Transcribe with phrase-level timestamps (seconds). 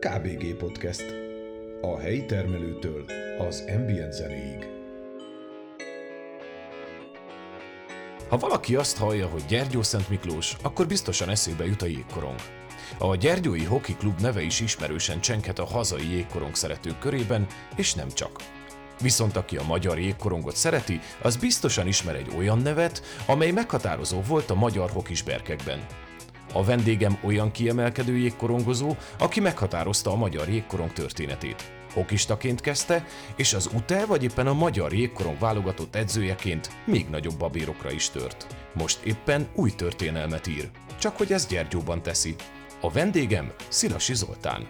[0.00, 1.14] KBG Podcast.
[1.80, 3.04] A helyi termelőtől
[3.38, 4.66] az ambient zenéig.
[8.28, 12.38] Ha valaki azt hallja, hogy Gyergyó Szent Miklós, akkor biztosan eszébe jut a jégkorong.
[12.98, 17.46] A Gyergyói Hoki Klub neve is ismerősen csenket a hazai jégkorong szeretők körében,
[17.76, 18.40] és nem csak.
[19.00, 24.50] Viszont aki a magyar jégkorongot szereti, az biztosan ismer egy olyan nevet, amely meghatározó volt
[24.50, 25.86] a magyar hokisberkekben.
[26.52, 31.72] A vendégem olyan kiemelkedő jégkorongozó, aki meghatározta a magyar jégkorong történetét.
[31.92, 33.04] Hokistaként kezdte,
[33.36, 38.46] és az UTE vagy éppen a magyar jégkorong válogatott edzőjeként még nagyobb babérokra is tört.
[38.74, 42.34] Most éppen új történelmet ír, csak hogy ez Gyergyóban teszi.
[42.80, 44.66] A vendégem Szilasi Zoltán.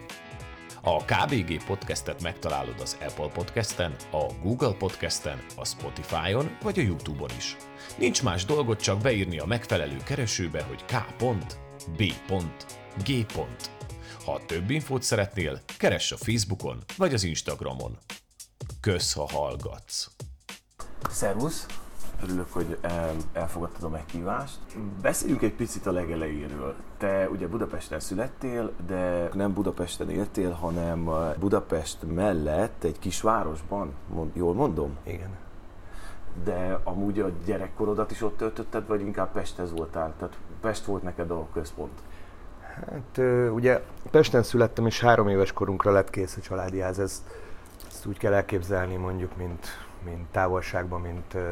[0.83, 7.31] A KBG podcastet megtalálod az Apple Podcasten, a Google Podcasten, a Spotify-on vagy a YouTube-on
[7.37, 7.57] is.
[7.99, 11.17] Nincs más dolgot csak beírni a megfelelő keresőbe, hogy k.
[11.97, 12.03] B.
[13.05, 13.27] G.
[14.25, 17.99] Ha több infót szeretnél, keress a Facebookon vagy az Instagramon.
[18.81, 20.11] Kösz, ha hallgatsz!
[21.11, 21.67] Szervusz!
[22.23, 22.79] Örülök, hogy
[23.33, 24.59] elfogadtad a meghívást.
[25.01, 26.75] Beszéljünk egy picit a legelejéről.
[26.97, 33.93] Te ugye Budapesten születtél, de nem Budapesten éltél, hanem Budapest mellett egy kis városban,
[34.33, 34.97] jól mondom?
[35.03, 35.37] Igen.
[36.45, 40.15] De amúgy a gyerekkorodat is ott töltötted, vagy inkább Pesthez voltál?
[40.19, 42.01] Tehát Pest volt neked a központ?
[42.75, 43.21] Hát
[43.51, 46.99] ugye Pesten születtem, és három éves korunkra lett kész a családi ház.
[46.99, 47.23] Ezt,
[47.89, 49.67] ezt úgy kell elképzelni mondjuk, mint,
[50.05, 51.43] mint távolságban, mint uh,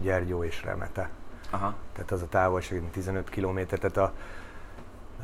[0.00, 1.10] Gyergyó és Remete.
[1.50, 1.74] Aha.
[1.92, 4.12] Tehát az a távolság, mint 15 km, tehát a,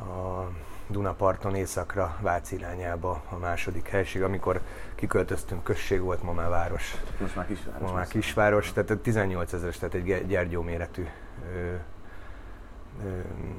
[0.03, 0.49] a
[0.87, 4.23] Dunaparton északra, Vác irányába a második helység.
[4.23, 4.61] Amikor
[4.95, 6.97] kiköltöztünk, község volt, ma már város.
[7.21, 7.89] Most már kisváros.
[7.89, 11.07] Ma már kisváros, tehát 18 ezeres, tehát egy Gyergyó méretű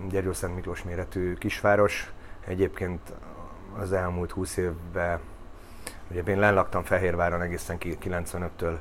[0.09, 2.13] Gyergyó-Szent Miklós méretű kisváros.
[2.45, 3.13] Egyébként
[3.77, 5.19] az elmúlt 20 évben,
[6.11, 8.77] ugye én laktam Fehérváron egészen 95-től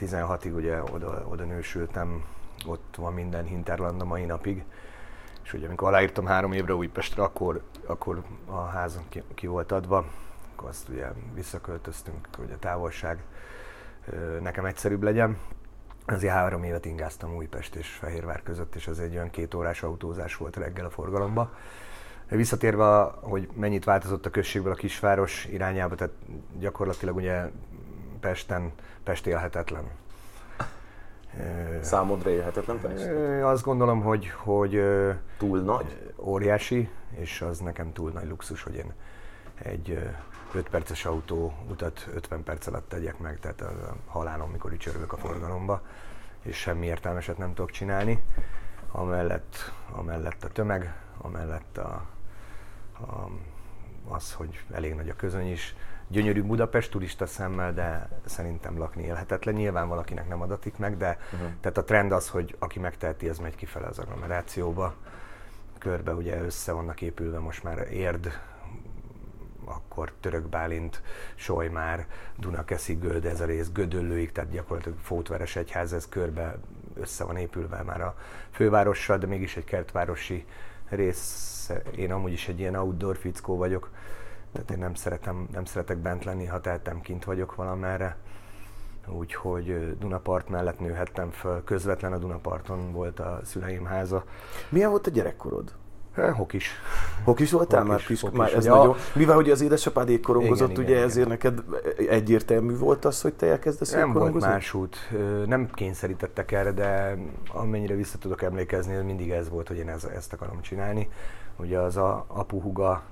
[0.00, 2.24] 16-ig, ugye oda, oda nősültem,
[2.66, 4.64] ott van minden Hinterland a mai napig.
[5.42, 10.06] És ugye amikor aláírtam három évre Újpestre, akkor, akkor a házam ki, ki volt adva,
[10.52, 13.24] akkor azt ugye visszaköltöztünk, hogy a távolság
[14.40, 15.38] nekem egyszerűbb legyen.
[16.06, 20.36] Azért három évet ingáztam Újpest és Fehérvár között, és ez egy olyan két órás autózás
[20.36, 21.54] volt reggel a forgalomba.
[22.28, 22.84] Visszatérve,
[23.20, 26.14] hogy mennyit változott a községből a kisváros irányába, tehát
[26.58, 27.50] gyakorlatilag ugye
[28.20, 28.72] Pesten,
[29.04, 29.84] Pest élhetetlen.
[31.80, 33.08] Számodra élhetetlen Pest?
[33.42, 34.82] Azt gondolom, hogy, hogy
[35.38, 36.12] túl nagy?
[36.16, 38.92] Óriási, és az nekem túl nagy luxus, hogy én
[39.54, 40.08] egy
[40.54, 45.16] 5 perces autó utat 50 perc alatt tegyek meg, tehát a halálom, mikor ücsörgök a
[45.16, 45.82] forgalomba,
[46.42, 48.22] és semmi értelmeset nem tudok csinálni.
[48.92, 49.56] Amellett,
[49.90, 52.06] amellett a tömeg, amellett a,
[53.00, 53.30] a,
[54.08, 55.74] az, hogy elég nagy a közöny is.
[56.08, 59.54] Gyönyörű Budapest turista szemmel, de szerintem lakni élhetetlen.
[59.54, 61.50] Nyilván valakinek nem adatik meg, de uh-huh.
[61.60, 64.94] tehát a trend az, hogy aki megteheti, az megy kifele az agglomerációba.
[65.78, 68.32] Körbe ugye össze vannak épülve most már érd,
[69.66, 71.02] akkor Török Bálint,
[71.34, 72.06] Solymár,
[72.38, 76.58] Dunakeszi, Göld, ez a rész Gödöllőig, tehát gyakorlatilag Fótveres egyház, ez körbe
[76.94, 78.16] össze van épülve már a
[78.50, 80.46] fővárossal, de mégis egy kertvárosi
[80.88, 81.70] rész.
[81.96, 83.90] Én amúgy is egy ilyen outdoor fickó vagyok,
[84.52, 88.16] tehát én nem, szeretem, nem szeretek bent lenni, ha tehetem, kint vagyok valamerre.
[89.08, 94.24] Úgyhogy Dunapart mellett nőhettem föl, közvetlen a Dunaparton volt a szüleim háza.
[94.68, 95.72] Milyen volt a gyerekkorod?
[96.16, 96.70] Hokis.
[97.24, 98.06] Hokis voltál hokis, már?
[98.06, 98.74] Kis, hokis, már ez ja.
[98.74, 101.28] nagyon, mivel hogy az édesapád jégkorongozott, igen, ugye igen, ezért igen.
[101.28, 101.62] neked
[102.08, 104.96] egyértelmű volt az, hogy te elkezdesz Nem volt más út.
[105.46, 107.16] Nem kényszerítettek erre, de
[107.52, 111.08] amennyire vissza tudok emlékezni, mindig ez volt, hogy én ez, ezt akarom csinálni.
[111.56, 113.02] Ugye az a apu huga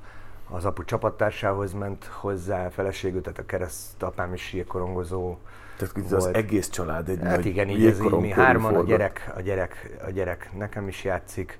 [0.50, 5.36] az apu csapattársához ment hozzá, feleségül, tehát a kereszt apám is jégkorongozó.
[5.76, 6.12] Tehát volt.
[6.12, 9.41] az egész család egy hát nagy igen, így ez így, mi hárman, a gyerek, a,
[9.41, 11.59] gyerek, a gyerek nekem is játszik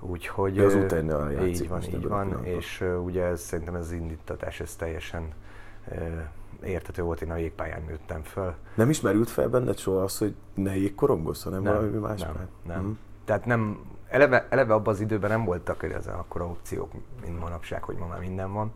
[0.00, 4.60] Úgyhogy az utána játszik így van, így van, és ugye ez, szerintem ez az indítatás,
[4.60, 5.32] ez teljesen
[6.64, 8.54] értető volt, én a jégpályán nőttem föl.
[8.74, 12.48] Nem ismerült fel benned soha az, hogy ne jégkorongolsz, hanem nem, valami más Nem, pályán.
[12.66, 12.80] nem.
[12.80, 12.98] Hmm.
[13.24, 13.78] Tehát nem,
[14.08, 16.92] eleve, eleve abban az időben nem voltak ez akkor opciók,
[17.24, 18.72] mint manapság, hogy ma már minden van.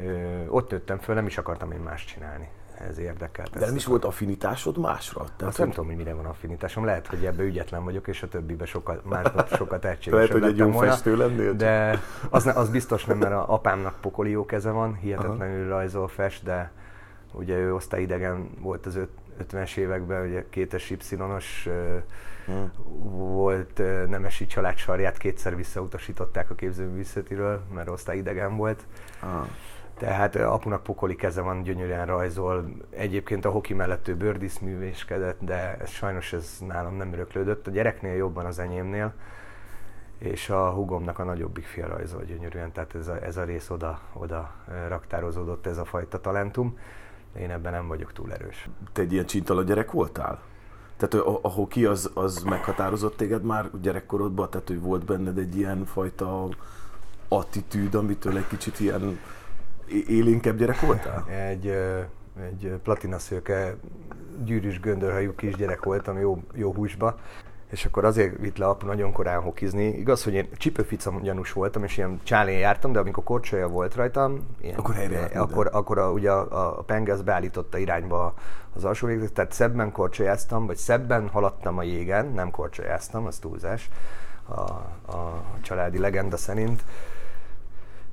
[0.00, 2.48] Ö, ott nőttem föl, nem is akartam én más csinálni
[2.88, 3.50] ez érdekelt.
[3.50, 5.18] De nem is volt affinitásod másra?
[5.24, 5.66] Tehát, Azt hogy...
[5.66, 6.84] nem tudom, hogy mire van affinitásom.
[6.84, 10.56] Lehet, hogy ebbe ügyetlen vagyok, és a többibe sokkal, másnak sokat tehetségesebb Lehet, hogy egy
[10.56, 11.52] jó volna, festő lennél?
[11.52, 12.00] De
[12.30, 15.78] az, az, biztos nem, mert a apámnak pokoli jó keze van, hihetetlenül Aha.
[15.78, 16.72] rajzol, fest, de
[17.32, 19.10] ugye ő osztályidegen volt az öt,
[19.48, 21.68] 50-es években ugye kétes Y-os
[22.46, 22.72] hmm.
[23.12, 28.86] volt Nemesi család sarját, kétszer visszautasították a képzőművészetiről, mert osztály idegen volt.
[29.20, 29.46] Ah.
[30.00, 32.70] Tehát apunak pokoli keze van, gyönyörűen rajzol.
[32.90, 37.66] Egyébként a hoki mellett ő bőrdíszművéskedett, de ez, sajnos ez nálam nem öröklődött.
[37.66, 39.12] A gyereknél jobban az enyémnél
[40.18, 44.00] és a hugomnak a nagyobbik fia rajzol gyönyörűen, tehát ez a, ez a rész oda,
[44.12, 44.54] oda
[44.88, 46.78] raktározódott, ez a fajta talentum.
[47.38, 48.68] Én ebben nem vagyok túl erős.
[48.92, 50.42] Te egy ilyen csintala gyerek voltál?
[50.96, 54.50] Tehát a, a hoki az, az meghatározott téged már gyerekkorodban?
[54.50, 56.48] Tehát, hogy volt benned egy ilyen fajta
[57.28, 59.18] attitűd, amitől egy kicsit ilyen
[60.08, 61.24] élénkebb gyerek voltál?
[61.48, 61.66] Egy,
[62.50, 63.76] egy platinaszőke,
[64.44, 67.18] gyűrűs göndörhajú kisgyerek voltam, jó, jó húsba
[67.70, 69.84] és akkor azért vitt le apu nagyon korán hokizni.
[69.84, 74.46] Igaz, hogy én csipőfica gyanús voltam, és ilyen csálén jártam, de amikor korcsolya volt rajtam,
[74.60, 78.34] ilyen, akkor, helyre akkor, akkor a, ugye a, a penge az beállította irányba
[78.74, 83.88] az alsó végzet, tehát szebben korcsolyáztam, vagy szebben haladtam a jégen, nem korcsolyáztam, az túlzás
[84.48, 84.60] a,
[85.12, 86.84] a családi legenda szerint,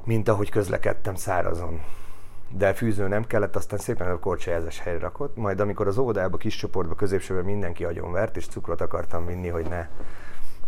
[0.07, 1.81] mint ahogy közlekedtem szárazon
[2.50, 5.36] de fűző nem kellett, aztán szépen a korcsolyázás helyre rakott.
[5.36, 9.88] Majd amikor az óvodába, kis csoportba, középsőben mindenki vert, és cukrot akartam vinni, hogy ne,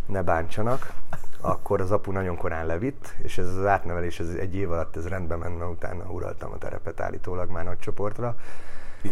[0.06, 0.92] ne bántsanak,
[1.40, 5.08] akkor az apu nagyon korán levitt, és ez az átnevelés ez egy év alatt ez
[5.08, 8.36] rendben ment, mert utána uraltam a terepet állítólag már nagy csoportra.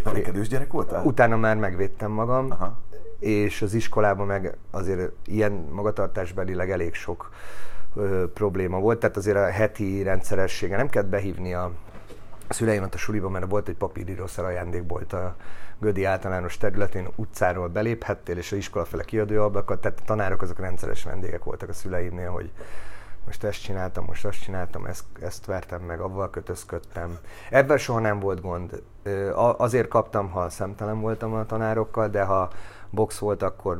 [0.04, 1.04] Verekedős gyerek voltál?
[1.04, 2.78] Utána már megvédtem magam, Aha.
[3.18, 7.30] és az iskolában meg azért ilyen magatartásbelileg elég sok
[8.34, 11.72] probléma volt, tehát azért a heti rendszeressége nem kellett behívni a
[12.48, 15.36] a szüleim a suliban, mert volt egy papírírószer ajándékbolt a
[15.80, 21.04] Gödi általános területén, utcáról beléphettél, és a iskola fele kiadóablakot, tehát a tanárok azok rendszeres
[21.04, 22.50] vendégek voltak a szüleimnél, hogy
[23.24, 27.18] most ezt csináltam, most azt csináltam, ezt, ezt vertem meg, avval kötözködtem.
[27.50, 28.82] Ebben soha nem volt gond.
[29.56, 32.50] Azért kaptam, ha szemtelen voltam a tanárokkal, de ha
[32.90, 33.78] box volt, akkor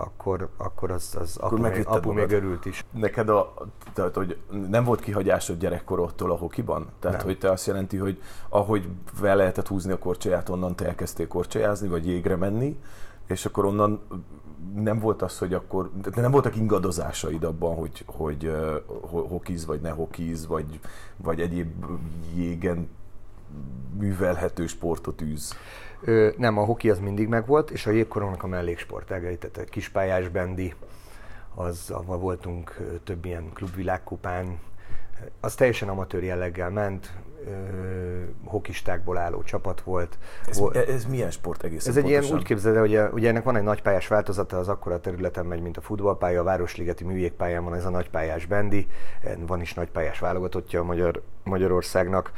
[0.00, 2.84] akkor, akkor az, az akkor apu, még, apu még örült is.
[2.90, 3.54] Neked a,
[3.92, 4.36] tehát, hogy
[4.68, 6.86] nem volt kihagyásod gyerekkorodtól a hokiban?
[6.98, 7.26] Tehát, nem.
[7.26, 11.88] hogy te azt jelenti, hogy ahogy fel lehetett húzni a korcsolyát, onnan te elkezdtél korcsolyázni,
[11.88, 12.80] vagy jégre menni,
[13.26, 14.00] és akkor onnan
[14.74, 19.90] nem volt az, hogy akkor, nem voltak ingadozásaid abban, hogy, hogy uh, hokiz, vagy ne
[19.90, 20.80] hokiz, vagy,
[21.16, 21.84] vagy egyéb
[22.34, 22.88] jégen
[23.98, 25.54] művelhető sportot űz.
[26.36, 30.74] Nem, a hoki az mindig megvolt, és a jégkorongnak a melléksportágai, tehát a kispályás bendi,
[31.54, 34.58] az, ahol voltunk több ilyen klubvilágkupán,
[35.40, 37.12] az teljesen amatőr jelleggel ment,
[38.44, 40.18] hokistákból álló csapat volt.
[40.48, 40.58] Ez,
[40.88, 44.08] ez milyen sport egészen Ez egy ilyen, úgy képzeld hogy ugye ennek van egy nagypályás
[44.08, 48.46] változata, az akkora területen megy, mint a futballpálya, a Városligeti műjégpályán van ez a nagypályás
[48.46, 48.86] bendi,
[49.46, 52.32] van is nagypályás válogatottja a Magyar, Magyarországnak,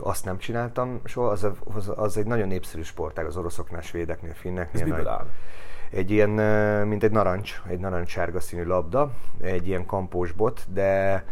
[0.00, 4.82] azt nem csináltam soha, az, az, az egy nagyon népszerű sportág az oroszoknál, svédeknél, finneknél.
[4.82, 5.26] Ez miből áll?
[5.92, 6.30] Egy ilyen,
[6.86, 11.24] mint egy narancs, egy narancssárga színű labda, egy ilyen kampós bot, de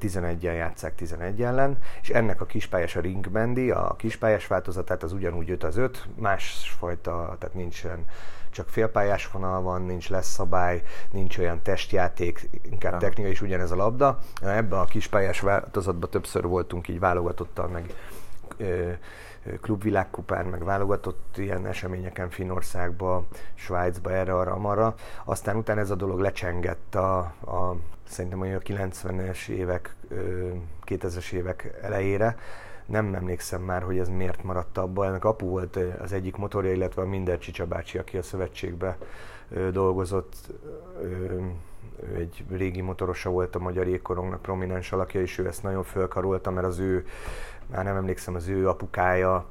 [0.00, 5.50] 11-en játszák 11 ellen, és ennek a kispályás a ringbendi, a kispályás változatát az ugyanúgy
[5.50, 8.04] 5 az 5, másfajta, tehát nincsen
[8.50, 12.98] csak félpályás vonal van, nincs lesz szabály, nincs olyan testjáték, inkább ja.
[12.98, 14.18] technika is ugyanez a labda.
[14.42, 17.94] Ebben a kispályás változatban többször voltunk így válogatottal, meg
[19.60, 24.94] klubvilágkupán, meg válogatott ilyen eseményeken Finországba, Svájcba, erre, arra, amarra.
[25.24, 29.94] Aztán utána ez a dolog lecsengett a, a szerintem a 90-es évek,
[30.86, 32.36] 2000-es évek elejére.
[32.86, 35.08] Nem emlékszem már, hogy ez miért maradt abban.
[35.08, 38.96] Ennek apu volt az egyik motorja, illetve a Minder Csicsa bácsi, aki a szövetségbe
[39.72, 40.34] dolgozott.
[42.16, 46.66] Egy régi motorosa volt a magyar jégkorongnak prominens alakja, és ő ezt nagyon fölkarolta, mert
[46.66, 47.06] az ő
[47.70, 49.46] már nem emlékszem, az ő apukája,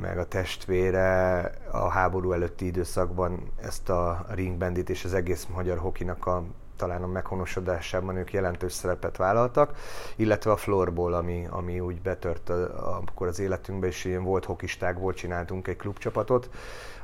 [0.00, 6.26] meg a testvére a háború előtti időszakban ezt a ringbendit és az egész magyar hokinak
[6.26, 6.42] a
[6.76, 9.72] talán a meghonosodásában ők jelentős szerepet vállaltak,
[10.16, 14.98] illetve a florból, ami, ami úgy betört a, akkor az életünkbe, és ilyen volt hokisták
[14.98, 16.50] volt, csináltunk egy klubcsapatot,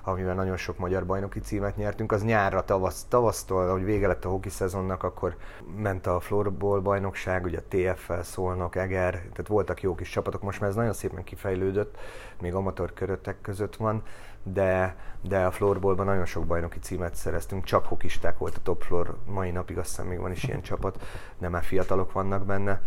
[0.05, 4.29] amivel nagyon sok magyar bajnoki címet nyertünk, az nyárra, tavasz, tavasztól, hogy vége lett a
[4.29, 5.37] hoki szezonnak, akkor
[5.77, 10.61] ment a floorball bajnokság, ugye a TFL, Szolnok, Eger, tehát voltak jó kis csapatok, most
[10.61, 11.97] már ez nagyon szépen kifejlődött,
[12.41, 14.03] még amatőr köröttek között van,
[14.43, 19.17] de, de a floorballban nagyon sok bajnoki címet szereztünk, csak hokisták volt a top floor,
[19.27, 21.03] mai napig azt hiszem még van is ilyen csapat,
[21.39, 22.81] de már fiatalok vannak benne.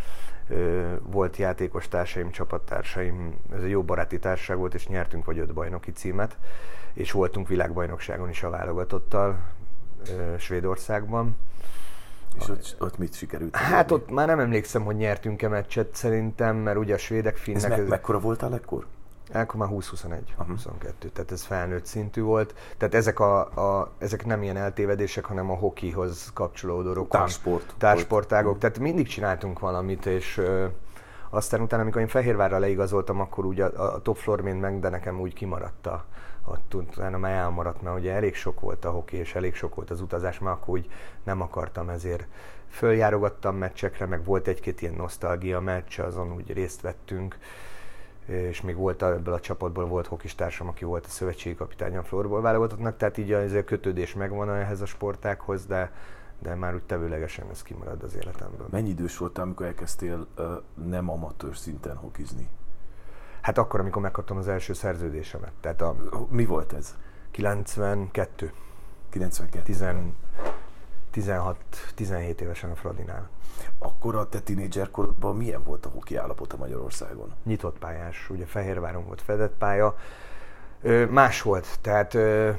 [1.01, 5.91] Volt játékos társaim, csapattársaim, ez egy jó baráti társaság volt, és nyertünk vagy öt bajnoki
[5.91, 6.37] címet,
[6.93, 9.39] és voltunk világbajnokságon is a válogatottal
[10.37, 11.37] Svédországban.
[12.39, 13.55] És ott, ott mit sikerült?
[13.55, 17.71] Hát ott már nem emlékszem, hogy nyertünk-e meccset szerintem, mert ugye a svédek, finnek...
[17.71, 18.85] Ez me- mekkora voltál ekkor?
[19.33, 22.55] Akkor már 20-21, 22, tehát ez felnőtt szintű volt.
[22.77, 27.19] Tehát ezek, a, a, ezek nem ilyen eltévedések, hanem a hokihoz kapcsolódó rokon.
[27.19, 27.73] Társport.
[27.77, 28.57] Társportágok.
[28.57, 30.65] Tehát mindig csináltunk valamit, és ö,
[31.29, 34.89] aztán utána, amikor én Fehérvárra leigazoltam, akkor úgy a, a top floor mind meg, de
[34.89, 36.05] nekem úgy kimaradt a,
[36.45, 39.89] ott utána már elmaradt, mert ugye elég sok volt a hoki, és elég sok volt
[39.89, 40.89] az utazás, mert akkor úgy
[41.23, 42.27] nem akartam ezért.
[42.69, 47.37] Följárogattam meccsekre, meg volt egy-két ilyen nosztalgia meccs, azon úgy részt vettünk
[48.27, 52.41] és még volt ebből a csapatból volt hokistársam, aki volt a szövetségi kapitány a florból
[52.41, 55.91] válogatottnak, tehát így azért kötődés megvan ehhez a sportákhoz, de,
[56.39, 58.67] de már úgy tevőlegesen ez kimarad az életemből.
[58.69, 60.27] Mennyi idős voltál, amikor elkezdtél
[60.85, 62.49] nem amatőr szinten hokizni?
[63.41, 65.51] Hát akkor, amikor megkaptam az első szerződésemet.
[65.61, 65.95] Tehát a
[66.29, 66.95] Mi volt ez?
[67.31, 68.51] 92,
[69.09, 69.63] 92.
[69.63, 69.83] 10,
[71.17, 73.29] 16-17 évesen a Fradinál.
[73.79, 77.33] Akkor a te tinédzser korodban milyen volt a hoki állapota Magyarországon?
[77.43, 79.95] Nyitott pályás, ugye Fehérváron volt fedett pálya.
[80.81, 82.51] Ö, más volt, tehát ö,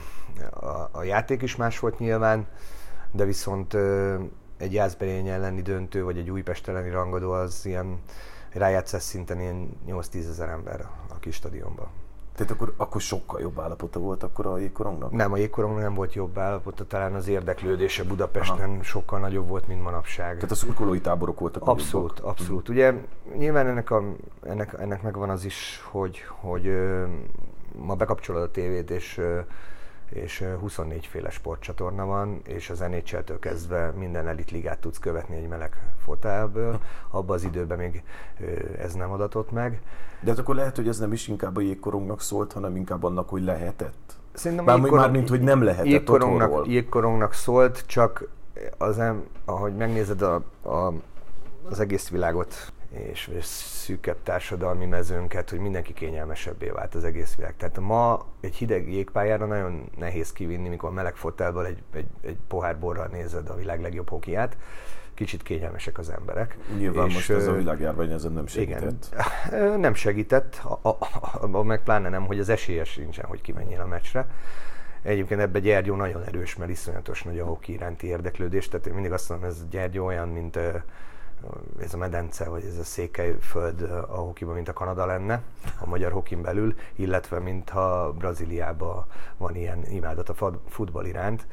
[0.50, 2.46] a, a játék is más volt nyilván,
[3.10, 4.16] de viszont ö,
[4.56, 8.00] egy Jászberény elleni döntő, vagy egy Újpest elleni rangadó az ilyen
[8.52, 11.88] rájátszás szinten ilyen 8-10 ezer ember a kis stadionban.
[12.38, 15.11] Tehát akkor, akkor sokkal jobb állapota volt akkor a jégkorongnak?
[15.11, 18.83] Nem, a jégkorongnak nem volt jobb állapota, talán az érdeklődése Budapesten Aha.
[18.83, 20.35] sokkal nagyobb volt, mint manapság.
[20.35, 22.30] Tehát a szurkolói táborok voltak Abszolút, nagyobbak.
[22.30, 22.68] abszolút.
[22.68, 22.95] Ugye
[23.37, 24.02] nyilván ennek, a,
[24.42, 26.73] ennek, ennek megvan az is, hogy, hogy
[27.76, 29.21] ma bekapcsolod a tévét, és
[30.10, 35.48] és ö, 24 féle sportcsatorna van, és az NHL-től kezdve minden elitligát tudsz követni egy
[35.48, 36.80] meleg fotelből.
[37.10, 38.02] Abban az időben még
[38.78, 39.80] ez nem adatott meg.
[40.20, 43.28] De hát akkor lehet, hogy ez nem is inkább a jégkorongnak szólt, hanem inkább annak,
[43.28, 44.16] hogy lehetett.
[44.32, 46.72] Szerintem Már, jégkorong- már mint, hogy nem lehetett jégkorongnak, otthonról.
[46.72, 48.28] jégkorongnak szólt, csak
[48.78, 50.92] az, em, ahogy megnézed a, a,
[51.70, 57.57] az egész világot, és, szűkebb társadalmi mezőnket, hogy mindenki kényelmesebbé vált az egész világ.
[57.57, 62.78] Tehát ma egy hideg jégpályára nagyon nehéz kivinni, mikor meleg fotelből egy, egy, egy pohár
[62.78, 64.57] borral nézed a világ legjobb hokiát.
[65.14, 66.57] Kicsit kényelmesek az emberek.
[66.78, 69.14] Nyilván És, most ez a világjárvány ezen nem segített.
[69.49, 69.80] igen.
[69.80, 70.99] Nem segített, a, a,
[71.50, 74.26] a, meg pláne nem, hogy az esélyes nincsen, hogy kimenjél a meccsre.
[75.02, 78.68] Egyébként ebbe Gyergyó nagyon erős, mert iszonyatos nagy a hoki iránti érdeklődés.
[78.68, 80.59] Tehát én mindig azt mondom, ez Gyergyó olyan, mint
[81.80, 85.42] ez a medence, vagy ez a székelyföld a hokiban, mint a Kanada lenne,
[85.80, 89.04] a magyar hokin belül, illetve mintha Brazíliában
[89.37, 91.47] van ilyen imádat a futball iránt.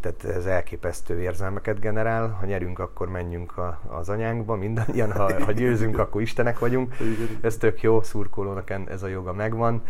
[0.00, 2.28] Tehát ez elképesztő érzelmeket generál.
[2.28, 5.12] Ha nyerünk, akkor menjünk a, az anyánkba, mindannyian.
[5.12, 6.96] Ha, ha győzünk, akkor istenek vagyunk.
[7.40, 9.82] Ez tök jó, szurkolónak ez a joga megvan.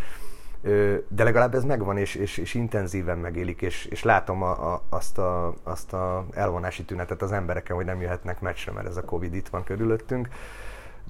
[1.08, 5.18] De legalább ez megvan, és, és, és intenzíven megélik, és, és látom a, a, azt,
[5.18, 9.34] a, azt a elvonási tünetet az embereken, hogy nem jöhetnek meccsre, mert ez a Covid
[9.34, 10.28] itt van körülöttünk.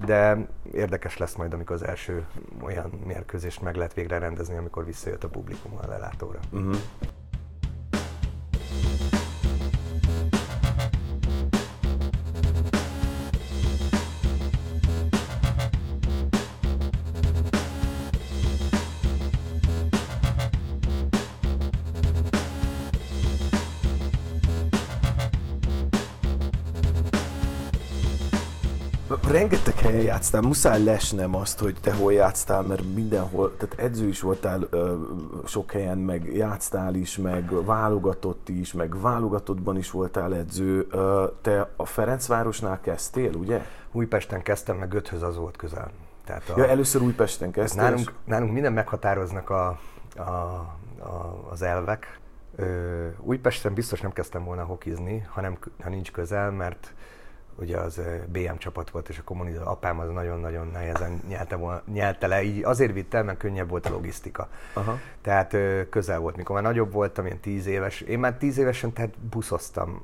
[0.05, 2.25] De érdekes lesz majd, amikor az első
[2.61, 6.39] olyan mérkőzést meg lehet végre rendezni, amikor visszajött a publikum a lelátóra.
[6.51, 6.75] Uh-huh.
[30.17, 34.95] Játsztál, muszáj lesnem azt, hogy te hol játsztál, mert mindenhol, tehát edző is voltál ö,
[35.45, 40.87] sok helyen, meg játsztál is, meg válogatott is, meg válogatottban is voltál edző.
[40.91, 43.61] Ö, te a Ferencvárosnál kezdtél, ugye?
[43.91, 45.91] Újpesten kezdtem, meg Göthöz az volt közel.
[46.25, 47.83] Tehát a, Ja, először Újpesten kezdtél.
[47.83, 49.79] nálunk, nálunk minden meghatároznak a,
[50.15, 52.19] a, a, az elvek.
[52.55, 56.93] Ö, Újpesten biztos nem kezdtem volna hokizni, hanem ha nincs közel, mert
[57.59, 62.27] ugye az ö, BM csapat volt, és a kommunizmus, apám az nagyon-nagyon nehezen nyelte, nyelte
[62.27, 64.49] le, így azért vitt el, mert könnyebb volt a logisztika.
[64.73, 64.99] Aha.
[65.21, 68.93] Tehát ö, közel volt, mikor már nagyobb voltam, ilyen tíz éves, én már tíz évesen
[68.93, 70.03] tehát buszoztam,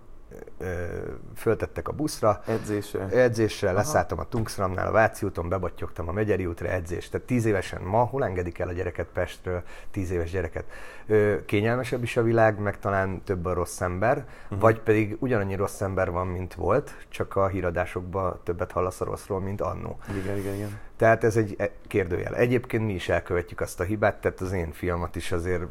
[1.35, 3.07] föltettek a buszra, Edzésre.
[3.09, 7.11] Edzésre leszálltam a Tungsramnál, a Váci úton, bebattyogtam a Megyeri útra edzést.
[7.11, 10.65] Tehát tíz évesen ma, hol engedik el a gyereket Pestről, tíz éves gyereket?
[11.07, 14.59] Ö, kényelmesebb is a világ, meg talán több a rossz ember, uh-huh.
[14.59, 19.39] vagy pedig ugyanannyi rossz ember van, mint volt, csak a híradásokban többet hallasz a rosszról,
[19.39, 19.97] mint annó.
[20.23, 20.79] Igen, igen, igen.
[20.97, 22.35] Tehát ez egy e- kérdőjel.
[22.35, 25.63] Egyébként mi is elkövetjük azt a hibát, tehát az én fiamat is azért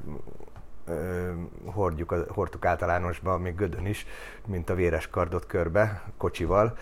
[1.64, 4.06] hordjuk, hordtuk általánosban, még Gödön is,
[4.46, 6.76] mint a véres kardot körbe, kocsival.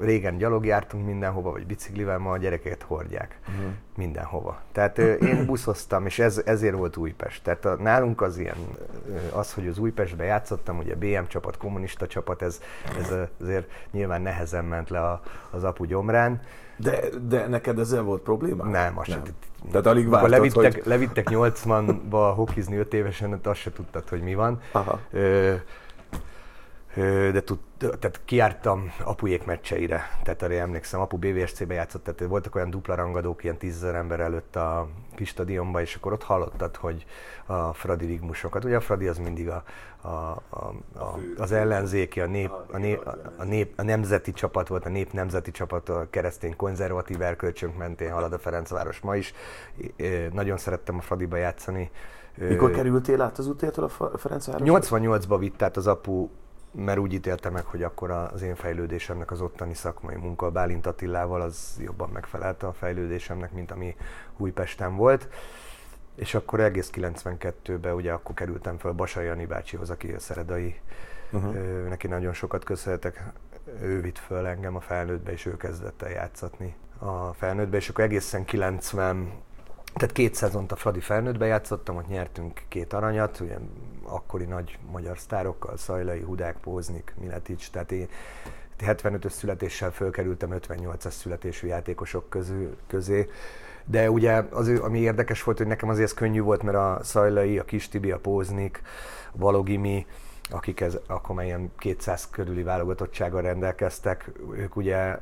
[0.00, 3.72] Régen gyalog jártunk mindenhova, vagy biciklivel, ma a gyerekeket hordják uh-huh.
[3.96, 4.60] mindenhova.
[4.72, 7.42] Tehát én buszoztam, és ez, ezért volt Újpest.
[7.42, 8.56] Tehát a, nálunk az ilyen,
[9.32, 12.60] az, hogy az Újpestbe játszottam, ugye BM csapat, kommunista csapat, ez,
[12.98, 16.40] ez azért nyilván nehezen ment le a, az apu gyomrán.
[16.76, 18.64] De, de neked ezzel volt probléma?
[18.64, 19.22] Nem, azt nem.
[19.70, 20.82] Tehát alig vártad, levittek, hogy...
[20.84, 24.60] levittek 80-ba hokizni 5 évesen, azt se tudtad, hogy mi van.
[24.72, 25.00] Aha.
[25.10, 25.54] Ö,
[27.32, 32.70] de tud, tehát kiártam apujék meccseire, tehát arra emlékszem, apu BVSC-be játszott, tehát voltak olyan
[32.70, 37.06] dupla rangadók, ilyen tízezer ember előtt a kis stadionban, és akkor ott hallottad, hogy
[37.46, 39.62] a Fradi rigmusokat, ugye a Fradi az mindig a,
[40.00, 44.84] a, a, a, az ellenzéki, a, nép, a, nép, a, nép, a nemzeti csapat volt,
[44.84, 49.34] a nép nemzeti csapat, a keresztény konzervatív erkölcsönk mentén halad a Ferencváros ma is.
[50.32, 51.90] Nagyon szerettem a Fradiba játszani.
[52.34, 54.68] Mikor kerültél át az útéltől a Ferencváros?
[54.86, 56.28] 88-ba vitt át az apu
[56.84, 61.40] mert úgy ítélte meg, hogy akkor az én fejlődésemnek az ottani szakmai munka Bálint Attilával
[61.40, 63.96] az jobban megfelelte a fejlődésemnek, mint ami
[64.36, 65.28] Újpesten volt.
[66.14, 70.80] És akkor egész 92-ben ugye akkor kerültem fel Basai Jani bácsihoz, aki a szeredai,
[71.30, 71.88] uh-huh.
[71.88, 73.32] neki nagyon sokat köszönhetek.
[73.82, 78.04] Ő vitt föl engem a felnőttbe, és ő kezdett el játszatni a felnőttbe, és akkor
[78.04, 79.32] egészen 90
[79.94, 83.56] tehát két szezont a Fradi felnőttbe játszottam, ott nyertünk két aranyat, ugye
[84.08, 88.08] akkori nagy magyar sztárokkal, Szajlai, Hudák, Póznik, Miletics, tehát én
[88.80, 93.30] 75-ös születéssel fölkerültem 58-as születésű játékosok közül, közé.
[93.84, 97.64] De ugye az, ami érdekes volt, hogy nekem azért könnyű volt, mert a Szajlai, a
[97.64, 98.82] Kis Tibi, a Póznik,
[99.32, 100.06] a Valogimi,
[100.50, 105.18] akik ez, akkor már ilyen 200 körüli válogatottsággal rendelkeztek, ők ugye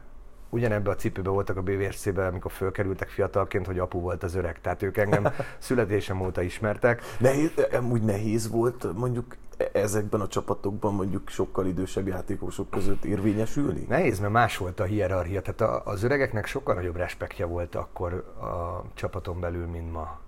[0.48, 4.60] ugyanebben a cipőben voltak a BVSC-ben, amikor fölkerültek fiatalként, hogy apu volt az öreg.
[4.60, 7.02] Tehát ők engem születésem óta ismertek.
[7.18, 7.50] Nehéz,
[7.90, 9.36] úgy nehéz volt mondjuk
[9.72, 13.84] ezekben a csapatokban mondjuk sokkal idősebb játékosok között érvényesülni?
[13.88, 15.42] Nehéz, mert más volt a hierarchia.
[15.42, 20.18] Tehát az öregeknek sokkal nagyobb respektje volt akkor a csapaton belül, mint ma.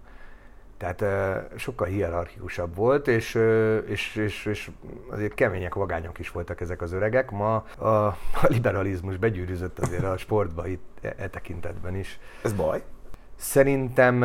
[0.79, 1.05] Tehát
[1.57, 3.39] sokkal hierarchikusabb volt, és,
[3.87, 4.71] és, és, és
[5.11, 7.31] azért kemények, vagányok is voltak ezek az öregek.
[7.31, 8.17] Ma a, a
[8.49, 12.19] liberalizmus begyűrűzött azért a sportba itt e, e tekintetben is.
[12.43, 12.83] Ez baj?
[13.37, 14.19] Szerintem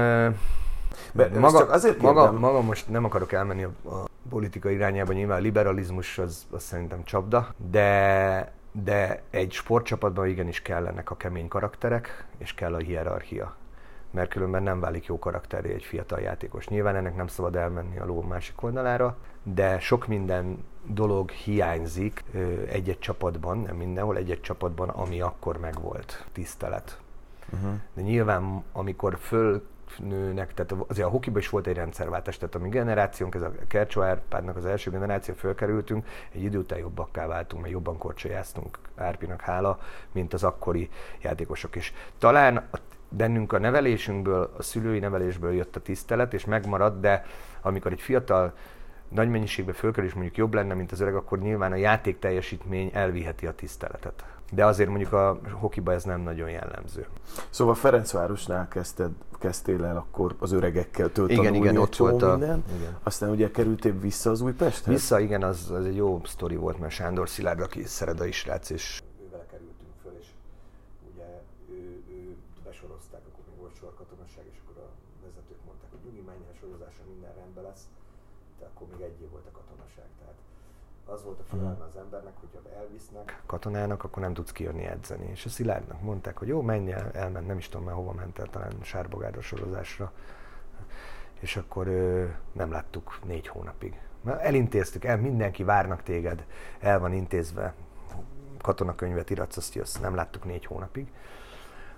[1.14, 5.38] Be, maga, csak azért maga, maga most nem akarok elmenni a, a politika irányába, nyilván
[5.38, 8.52] a liberalizmus az, az szerintem csapda, de
[8.84, 13.56] de egy sportcsapatban igenis kellenek a kemény karakterek, és kell a hierarchia
[14.14, 16.68] mert különben nem válik jó karakteré egy fiatal játékos.
[16.68, 22.24] Nyilván ennek nem szabad elmenni a ló másik oldalára, de sok minden dolog hiányzik
[22.68, 27.00] egy-egy csapatban, nem mindenhol, egy-egy csapatban, ami akkor megvolt, tisztelet.
[27.54, 27.74] Uh-huh.
[27.94, 32.60] De nyilván, amikor föl nőnek, tehát azért a hokiban is volt egy rendszerváltás, tehát a
[32.60, 37.62] mi generációnk, ez a Kercsó Árpádnak az első generáció, fölkerültünk, egy idő után jobbakká váltunk,
[37.62, 39.80] mert jobban korcsolyáztunk Árpinak hála,
[40.12, 40.90] mint az akkori
[41.22, 41.94] játékosok is.
[42.18, 42.78] Talán a
[43.18, 47.26] bennünk a nevelésünkből, a szülői nevelésből jött a tisztelet, és megmaradt, de
[47.62, 48.54] amikor egy fiatal
[49.10, 52.90] nagy mennyiségbe fölkerül, és mondjuk jobb lenne, mint az öreg, akkor nyilván a játék teljesítmény
[52.94, 54.26] elviheti a tiszteletet.
[54.52, 57.06] De azért mondjuk a hokiba ez nem nagyon jellemző.
[57.50, 62.64] Szóval Ferencvárosnál kezdted, kezdtél el akkor az öregekkel tölteni igen, igen, ott volt a, minden.
[62.78, 62.98] Igen.
[63.04, 64.94] Aztán ugye kerültél vissza az Újpesthez?
[64.94, 68.70] Vissza, igen, az, az egy jó sztori volt, mert Sándor Szilárd, aki szereda is rác,
[68.70, 69.02] és
[81.24, 85.30] az volt a félelme az embernek, hogy ha elvisznek katonának, akkor nem tudsz kijönni edzeni.
[85.30, 88.40] És a Szilárdnak mondták, hogy jó, menj el, elment, nem is tudom már hova ment
[88.40, 90.12] el, talán Sárbogádra sorozásra.
[91.40, 94.00] És akkor ö, nem láttuk négy hónapig.
[94.22, 96.46] Mert elintéztük, el, mindenki várnak téged,
[96.80, 97.74] el van intézve,
[98.62, 101.12] katonakönyvet iratsz, azt jössz, nem láttuk négy hónapig.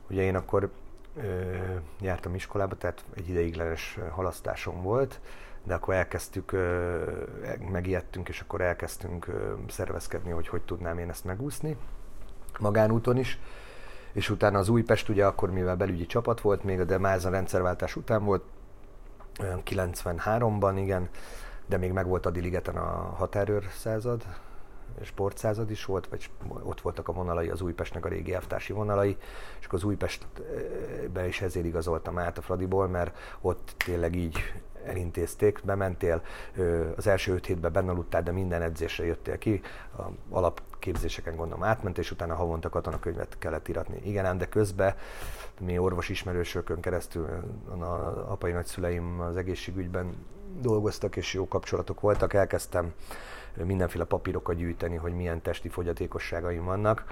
[0.09, 0.71] Ugye én akkor
[1.15, 1.55] ö,
[2.01, 5.19] jártam iskolába, tehát egy ideiglenes halasztásom volt,
[5.65, 6.51] de akkor elkezdtük,
[7.71, 9.27] megijedtünk, és akkor elkezdtünk
[9.67, 11.77] szervezkedni, hogy hogy tudnám én ezt megúszni,
[12.59, 13.39] magánúton is.
[14.11, 17.29] És utána az Újpest, ugye akkor, mivel belügyi csapat volt még, de már ez a
[17.29, 18.43] rendszerváltás után volt,
[19.41, 21.09] olyan 93-ban, igen,
[21.65, 24.23] de még meg volt a Diligeten a határőr század,
[25.01, 26.29] sportszázad is volt, vagy
[26.63, 29.17] ott voltak a vonalai az Újpestnek a régi elvtársi vonalai,
[29.59, 34.53] és akkor az Újpestbe is ezért igazoltam át a Fradiból, mert ott tényleg így
[34.85, 36.21] elintézték, bementél,
[36.95, 39.61] az első öt hétben benne aludtál, de minden edzésre jöttél ki,
[39.97, 43.99] a alapképzéseken gondolom átment, és utána havonta katonakönyvet kellett iratni.
[44.03, 44.95] Igen, de közben
[45.59, 47.27] mi orvos ismerősökön keresztül,
[47.79, 50.15] a apai nagyszüleim az egészségügyben
[50.61, 52.93] dolgoztak, és jó kapcsolatok voltak, elkezdtem
[53.63, 57.03] mindenféle papírokat gyűjteni, hogy milyen testi fogyatékosságaim vannak.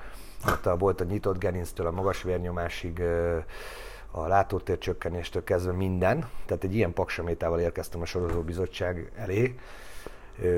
[0.47, 3.01] Ott volt a nyitott gerinctől a magas vérnyomásig,
[4.15, 6.27] a látótér csökkenéstől kezdve minden.
[6.45, 9.55] Tehát egy ilyen paksamétával érkeztem a sorozóbizottság elé.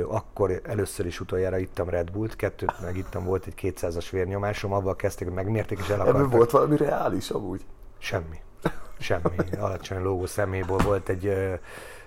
[0.08, 4.96] Akkor először is utoljára ittam Red Bullt, kettőt meg ittam, volt egy 200-as vérnyomásom, avval
[4.96, 6.22] kezdték, hogy megmérték és el akartak.
[6.22, 7.66] Ebből volt valami reális amúgy?
[7.98, 8.40] Semmi.
[9.00, 9.36] Semmi.
[9.60, 11.54] Alacsony lógó szeméből volt egy ö,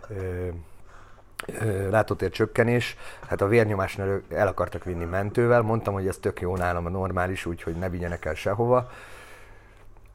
[0.09, 2.97] ö, látótér csökkenés,
[3.29, 7.47] hát a vérnyomásnál el akartak vinni mentővel, mondtam, hogy ez tök jó nálam a normális,
[7.47, 8.91] úgyhogy ne vigyenek el sehova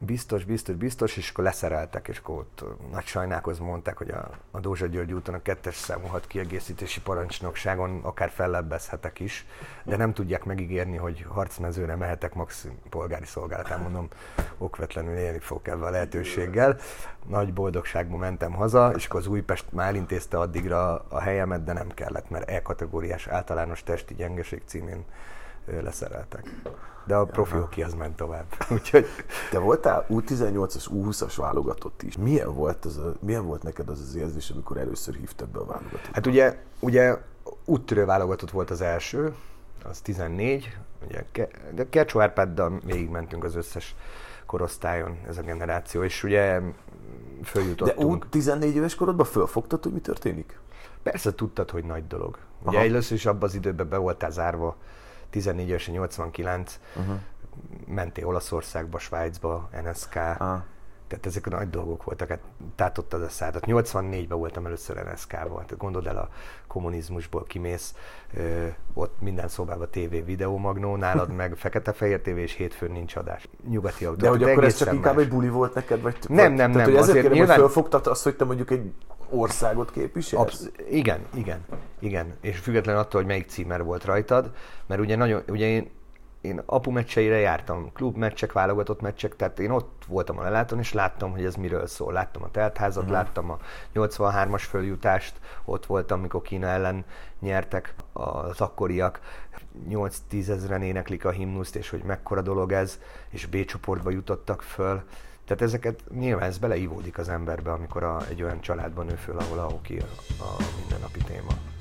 [0.04, 4.60] biztos, biztos, biztos, és akkor leszereltek, és akkor ott nagy sajnákhoz mondták, hogy a, a
[4.60, 9.46] Dózsa György úton a kettes számú hat kiegészítési parancsnokságon akár fellebbezhetek is,
[9.84, 14.08] de nem tudják megígérni, hogy harcmezőre mehetek maximum polgári szolgálatán, mondom,
[14.58, 16.76] okvetlenül élni fogok ebben a lehetőséggel.
[17.26, 21.88] Nagy boldogságban mentem haza, és akkor az Újpest már intézte addigra a helyemet, de nem
[21.88, 25.04] kellett, mert E-kategóriás általános testi gyengeség címén
[25.66, 26.50] leszereltek
[27.06, 28.44] de a profi oki az ment tovább.
[28.70, 29.06] Úgyhogy...
[29.50, 32.16] Te voltál U18-as, U20-as válogatott is.
[32.16, 35.64] Milyen volt, az a, milyen volt neked az az érzés, amikor először hívtad be a
[35.64, 36.08] válogatott?
[36.12, 37.16] Hát ugye, ugye
[37.64, 39.34] úttörő válogatott volt az első,
[39.84, 41.24] az 14, ugye,
[41.74, 43.94] de Kercsó Árpáddal végigmentünk az összes
[44.46, 46.60] korosztályon ez a generáció, és ugye
[47.42, 48.22] följutottunk.
[48.22, 50.58] De 14 éves korodban fölfogtad, hogy mi történik?
[51.02, 52.38] Persze tudtad, hogy nagy dolog.
[52.62, 54.76] Ugye először is abban az időben be voltál zárva
[55.34, 57.14] 14 éves, 89, uh-huh.
[57.86, 60.38] mentél Olaszországba, Svájcba, NSK, uh-huh.
[61.08, 62.40] tehát ezek a nagy dolgok voltak, hát
[62.74, 63.62] tátottad a szádat.
[63.66, 66.28] 84-ben voltam először NSK-ban, hát gondold el a
[66.66, 67.94] kommunizmusból kimész,
[68.34, 73.48] ö, ott minden szobában TV videómagnó, nálad meg fekete-fehér TV, és hétfőn nincs adás.
[73.68, 74.20] Nyugati autó.
[74.20, 74.96] De hogy akkor ez csak más.
[74.96, 76.00] inkább egy buli volt neked?
[76.00, 76.84] Vagy, nem, nem, tehát, nem.
[76.84, 77.60] Hogy ezért kérem, nyilván...
[77.60, 78.92] hogy felfogtad azt, hogy te mondjuk egy
[79.34, 80.42] országot képviselsz?
[80.42, 81.64] Absz- igen, igen,
[81.98, 82.34] igen.
[82.40, 84.50] És független attól, hogy melyik címer volt rajtad,
[84.86, 85.90] mert ugye, nagyon, ugye én,
[86.40, 90.92] én apu meccseire jártam, klub meccsek, válogatott meccsek, tehát én ott voltam a lelátón, és
[90.92, 92.12] láttam, hogy ez miről szól.
[92.12, 93.18] Láttam a teltházat, uh-huh.
[93.18, 93.58] láttam a
[93.94, 97.04] 83-as följutást, ott voltam, mikor Kína ellen
[97.40, 99.20] nyertek az akkoriak.
[99.90, 105.02] 8-10 ezeren éneklik a himnuszt, és hogy mekkora dolog ez, és B csoportba jutottak föl.
[105.44, 109.58] Tehát ezeket nyilván ez beleívódik az emberbe, amikor a, egy olyan családban nő föl, ahol
[109.58, 109.98] a hoki
[110.40, 111.73] a, mindennapi téma.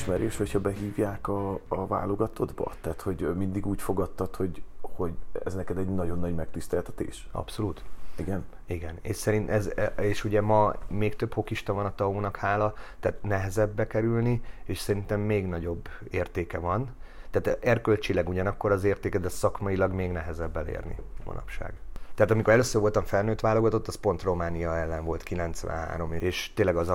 [0.00, 2.72] Elismerés, hogyha behívják a, a válogatottba?
[2.80, 5.12] Tehát, hogy mindig úgy fogadtad, hogy, hogy
[5.44, 7.28] ez neked egy nagyon nagy megtiszteltetés?
[7.32, 7.82] Abszolút.
[8.16, 8.44] Igen?
[8.66, 13.22] Igen, és szerint ez, és ugye ma még több hokista van a tau hála, tehát
[13.22, 16.94] nehezebb bekerülni, és szerintem még nagyobb értéke van.
[17.30, 21.72] Tehát erkölcsileg ugyanakkor az értéke, de szakmailag még nehezebb elérni manapság.
[22.20, 26.88] Tehát amikor először voltam felnőtt válogatott, az pont Románia ellen volt 93, és tényleg az,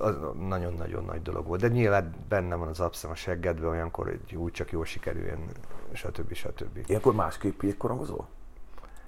[0.00, 0.14] az
[0.48, 1.60] nagyon-nagyon nagy dolog volt.
[1.60, 5.38] De nyilván benne van az abszem a seggedben olyankor, hogy úgy csak jól sikerüljön,
[5.92, 6.34] stb.
[6.34, 6.78] stb.
[6.86, 8.28] Ilyenkor másképp jégkorongozol?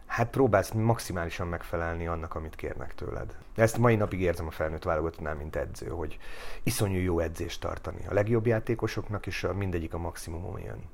[0.06, 3.36] Hát próbálsz maximálisan megfelelni annak, amit kérnek tőled.
[3.54, 6.18] Ezt mai napig érzem a felnőtt válogatottnál, mint edző, hogy
[6.62, 8.06] iszonyú jó edzést tartani.
[8.08, 10.84] A legjobb játékosoknak is a mindegyik a maximumon jön.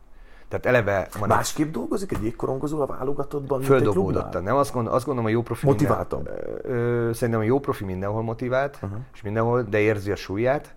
[0.53, 1.73] Tehát eleve van Másképp egy...
[1.73, 4.43] dolgozik egy jégkorongozó a válogatottban, Földobódottan.
[4.43, 6.23] Nem, azt, gondol, azt gondolom, a jó profi Motiváltam.
[6.23, 8.99] Minden, szerintem a jó profi mindenhol motivált, uh-huh.
[9.15, 10.75] és mindenhol, de érzi a súlyát,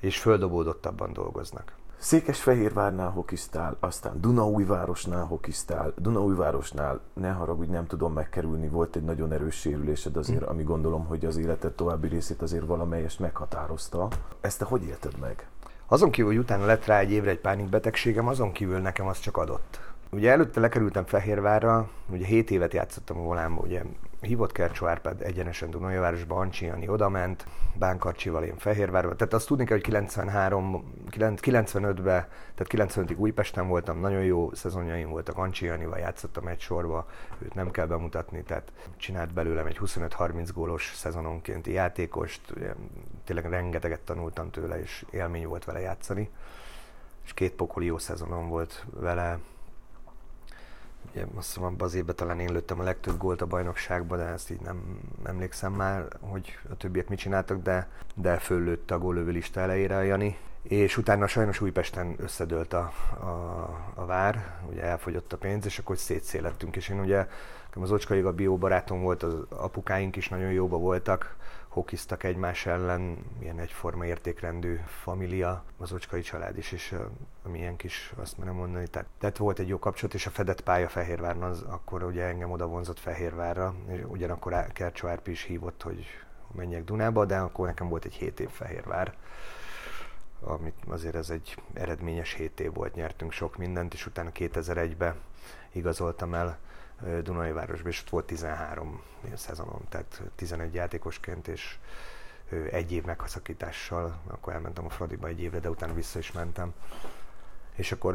[0.00, 1.72] és földobódottabban dolgoznak.
[1.98, 5.92] Székesfehérvárnál hokisztál, aztán Dunaújvárosnál hokisztál.
[5.96, 10.48] Dunaújvárosnál, ne haragudj, nem tudom megkerülni, volt egy nagyon erős sérülésed azért, mm.
[10.48, 14.08] ami gondolom, hogy az életed további részét azért valamelyest meghatározta.
[14.40, 15.48] Ezt te hogy élted meg?
[15.88, 19.36] Azon kívül, hogy utána lett rá egy évre egy pánikbetegségem, azon kívül nekem az csak
[19.36, 19.80] adott.
[20.10, 23.82] Ugye előtte lekerültem Fehérvárra, ugye 7 évet játszottam a volánba, ugye
[24.26, 29.16] hívott Kercsó Árpád egyenesen Dunajavárosba, Ancsi Jani odament, Bánkarcsival én Fehérvárba.
[29.16, 35.38] Tehát azt tudni kell, hogy 93, 95-ben, tehát 95-ig Újpesten voltam, nagyon jó szezonjaim voltak,
[35.38, 37.06] Ancsi Janival játszottam egy sorba,
[37.38, 42.40] őt nem kell bemutatni, tehát csinált belőlem egy 25-30 gólos szezononkénti játékost,
[43.24, 46.30] tényleg rengeteget tanultam tőle, és élmény volt vele játszani.
[47.24, 49.38] És két pokoli jó szezonom volt vele,
[51.16, 54.24] ugye azt hiszem abban az évben talán én lőttem a legtöbb gólt a bajnokságban, de
[54.24, 59.30] ezt így nem emlékszem már, hogy a többiek mit csináltak, de, de föllőtte a gólövő
[59.30, 60.38] lista elejére a Jani.
[60.62, 63.26] És utána sajnos Újpesten összedőlt a, a,
[63.94, 67.26] a vár, ugye elfogyott a pénz, és akkor szétszélettünk, és én ugye
[67.74, 71.36] az Ocska a bió barátom volt, az apukáink is nagyon jóba voltak,
[71.76, 76.94] hokiztak egymás ellen, ilyen egyforma értékrendű família, az ocskai család is, és
[77.42, 80.88] milyen kis, azt merem mondani, tehát, tehát volt egy jó kapcsolat, és a fedett pálya
[80.88, 86.06] Fehérváron az akkor ugye engem oda vonzott Fehérvárra, és ugyanakkor Kercsó Árpi is hívott, hogy
[86.54, 89.14] menjek Dunába, de akkor nekem volt egy 7 év Fehérvár,
[90.40, 95.14] amit azért ez egy eredményes 7 év volt, nyertünk sok mindent, és utána 2001-ben
[95.72, 96.58] igazoltam el
[97.22, 99.02] Dunai városba, és ott volt 13
[99.34, 101.78] szezonom, tehát 11 játékosként, és
[102.70, 106.74] egy év meghaszakítással, akkor elmentem a Fradiba egy évre, de utána vissza is mentem.
[107.74, 108.14] És akkor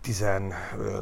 [0.00, 0.52] tizen,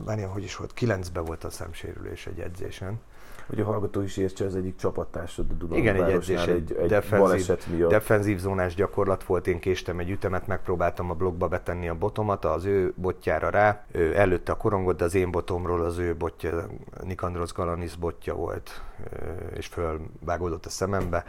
[0.04, 3.00] várjál, hogy is volt, kilencben volt a szemsérülés egy edzésen,
[3.46, 7.90] hogy a hallgató is értse, az egyik csapattársad a Igen, egy egy, egy defenzív, miatt.
[7.90, 12.64] defenzív zónás gyakorlat volt, én késtem egy ütemet, megpróbáltam a blogba betenni a botomat, az
[12.64, 16.66] ő botjára rá, ő előtte a korongot, de az én botomról az ő botja,
[17.02, 18.82] Nikandros Galanis botja volt,
[19.56, 21.24] és fölvágódott a szemembe.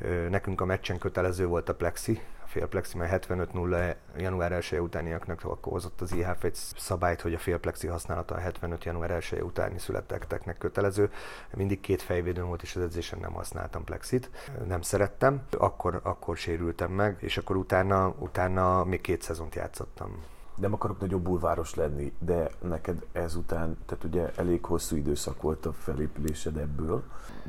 [0.00, 0.28] Uh-huh.
[0.28, 6.00] Nekünk a meccsen kötelező volt a plexi, félplexi, mert 75-0 január 1 utániaknak akkor hozott
[6.00, 11.10] az IHF egy szabályt, hogy a félplexi használata a 75 január 1 utáni születteknek kötelező.
[11.54, 14.30] Mindig két fejvédőm volt, és az edzésen nem használtam plexit.
[14.66, 15.42] Nem szerettem.
[15.58, 20.22] Akkor, akkor sérültem meg, és akkor utána, utána még két szezont játszottam
[20.58, 25.72] nem akarok nagyobb bulváros lenni, de neked ezután, tehát ugye elég hosszú időszak volt a
[25.72, 27.02] felépülésed ebből.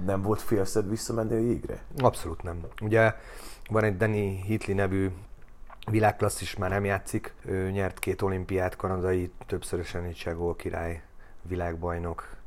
[0.05, 1.83] Nem volt félszed visszamenni a jégre?
[1.97, 2.59] Abszolút nem.
[2.81, 3.15] Ugye
[3.69, 5.10] van egy Danny Hitley nevű
[5.91, 7.34] világklasszis, már nem játszik.
[7.45, 11.01] Ő nyert két olimpiát, kanadai, többszörösen gól király,
[11.41, 12.38] világbajnok,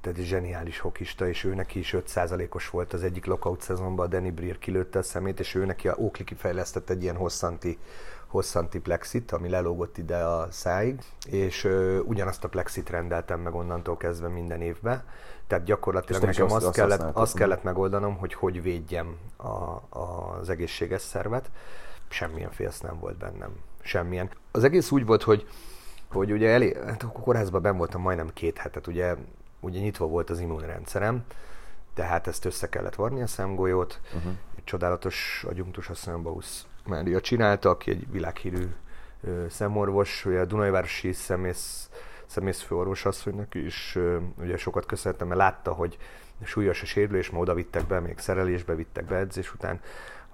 [0.00, 4.34] tehát egy zseniális hokista, és ő neki is 5%-os volt az egyik lockout szezonban, Danny
[4.34, 7.78] Brier kilőtte a szemét, és ő neki a Oakley kifejlesztett egy ilyen hosszanti
[8.32, 13.96] hosszanti plexit, ami lelógott ide a száig, és ö, ugyanazt a plexit rendeltem meg onnantól
[13.96, 15.04] kezdve minden évben.
[15.46, 20.48] Tehát gyakorlatilag nekem azt, azt, kellett, azt kellett megoldanom, hogy hogy védjem a, a, az
[20.48, 21.50] egészséges szervet.
[22.08, 23.50] Semmilyen félsz nem volt bennem.
[23.80, 24.30] Semmilyen.
[24.50, 25.48] Az egész úgy volt, hogy,
[26.10, 29.14] hogy ugye elé, hát a kórházban ben voltam majdnem két hetet, ugye,
[29.60, 31.24] ugye nyitva volt az immunrendszerem,
[31.94, 34.00] tehát ezt össze kellett varni a szemgolyót.
[34.16, 34.32] Uh-huh.
[34.56, 38.74] Egy csodálatos agyunktus, azt hiszem, Bausz Mária csinálta, aki egy világhírű
[39.48, 41.88] szemorvos, ugye a Dunajvárosi szemész,
[42.32, 43.98] szemészfőorvos asszonynak is
[44.36, 45.98] ugye sokat köszönhetem, mert látta, hogy
[46.44, 49.80] súlyos a sérülés, ma oda vittek be, még szerelésbe vittek be edzés után,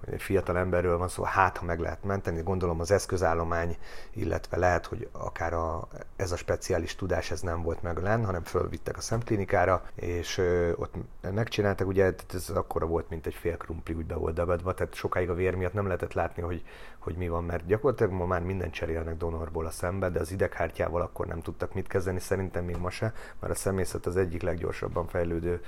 [0.03, 3.77] hogy egy fiatal emberről van szó, hát ha meg lehet menteni, gondolom az eszközállomány,
[4.13, 8.43] illetve lehet, hogy akár a, ez a speciális tudás ez nem volt meg lenn, hanem
[8.43, 13.93] fölvittek a szemklinikára, és ö, ott megcsináltak, ugye ez akkora volt, mint egy fél krumpli,
[13.93, 16.63] úgy be volt dagadva, tehát sokáig a vér miatt nem lehetett látni, hogy,
[16.99, 21.01] hogy mi van, mert gyakorlatilag ma már minden cserélnek donorból a szembe, de az ideghártyával
[21.01, 25.07] akkor nem tudtak mit kezdeni, szerintem még ma se, mert a szemészet az egyik leggyorsabban
[25.07, 25.61] fejlődő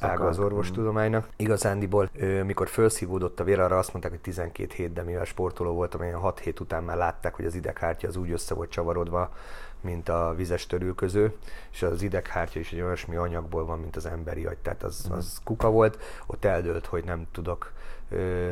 [0.00, 1.28] ága az orvostudománynak.
[1.36, 2.10] Igazándiból,
[2.44, 6.20] mikor felszívódott a vér, arra azt mondták, hogy 12 hét, de mivel sportoló voltam, olyan
[6.20, 9.32] 6 hét után már látták, hogy az ideghártya az úgy össze volt csavarodva,
[9.80, 11.34] mint a vizes törülköző,
[11.72, 15.16] és az ideghártya is egy olyasmi anyagból van, mint az emberi agy, tehát az, mhm.
[15.16, 17.72] az kuka volt, ott eldőlt, hogy nem tudok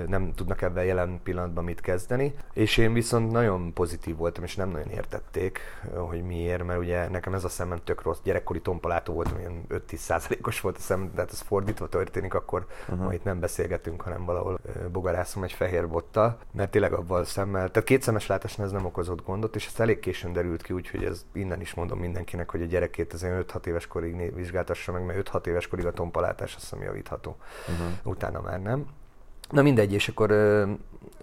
[0.06, 2.34] nem tudnak ebben jelen pillanatban mit kezdeni.
[2.52, 5.60] És én viszont nagyon pozitív voltam, és nem nagyon értették,
[5.94, 8.18] hogy miért, mert ugye nekem ez a szemem tök rossz.
[8.22, 13.04] Gyerekkori tompalátó voltam, ilyen 5-10 százalékos volt a szemem, tehát ez fordítva történik, akkor uh-huh.
[13.04, 14.60] ma itt nem beszélgetünk, hanem valahol
[14.92, 18.84] bogarászom egy fehér bottal, mert tényleg abban a szemmel, tehát két szemes látásnál ez nem
[18.84, 22.62] okozott gondot, és ez elég későn derült ki, úgyhogy ez innen is mondom mindenkinek, hogy
[22.62, 26.82] a gyerek 2005-6 éves korig vizsgáltassa meg, mert 5-6 éves korig a tompalátás azt hiszem
[26.82, 27.36] javítható.
[27.68, 28.12] Uh-huh.
[28.12, 28.86] Utána már nem.
[29.52, 30.70] Na mindegy, és akkor ö,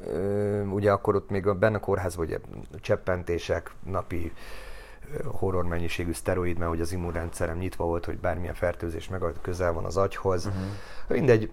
[0.05, 2.39] ö, ugye akkor ott még benne a kórházban ugye
[2.81, 4.31] cseppentések, napi
[5.25, 9.85] horror mennyiségű szteroid, mert hogy az immunrendszerem nyitva volt, hogy bármilyen fertőzés meg közel van
[9.85, 10.45] az agyhoz.
[10.45, 10.61] Uh-huh.
[11.07, 11.51] Mindegy,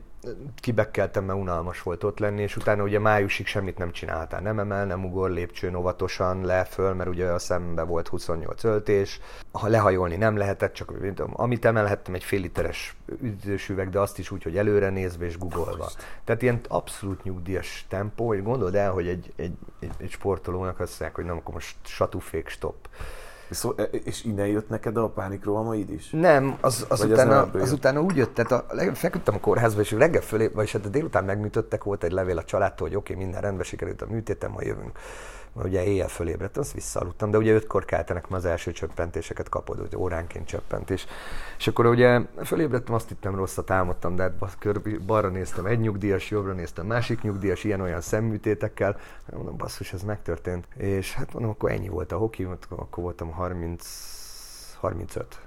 [0.61, 4.40] kibekkeltem, mert unalmas volt ott lenni, és utána ugye májusig semmit nem csináltál.
[4.40, 9.20] Nem emel, nem ugor lépcsőn óvatosan le föl, mert ugye a szembe volt 28 öltés.
[9.52, 10.92] Ha lehajolni nem lehetett, csak
[11.33, 15.38] amit emelhettem, egy fél literes üdvös üveg, de azt is úgy, hogy előre nézve és
[15.38, 15.90] googolva.
[16.24, 20.90] Tehát ilyen abszolút nyugdíjas tempó, hogy gondold el, hogy egy, egy, egy, egy sportolónak azt
[20.90, 22.88] mondják, hogy nem, akkor most satúfék, stop.
[23.50, 26.11] Szó, e, és innen jött neked a pánikrohamaid is?
[26.11, 30.20] Nem, az, az, utána, az utána úgy jött, tehát a, feküdtem a kórházba, és reggel
[30.20, 33.40] fölé, vagyis hát a délután megműtöttek, volt egy levél a családtól, hogy oké, okay, minden
[33.40, 34.98] rendben sikerült a műtétem, ma jövünk
[35.57, 39.97] mert ugye éjjel fölébredtem, azt visszaaludtam, de ugye ötkor keltenek, az első csöppentéseket kapod, hogy
[39.97, 41.07] óránként csöppentés.
[41.59, 46.53] És akkor ugye fölébredtem, azt hittem rosszat álmodtam, de hát balra néztem egy nyugdíjas, jobbra
[46.53, 48.97] néztem másik nyugdíjas, ilyen-olyan szemműtétekkel.
[49.33, 50.69] Mondom, basszus, ez megtörtént.
[50.77, 53.87] És hát mondom, akkor ennyi volt a hoki, akkor voltam 30,
[54.81, 55.45] 35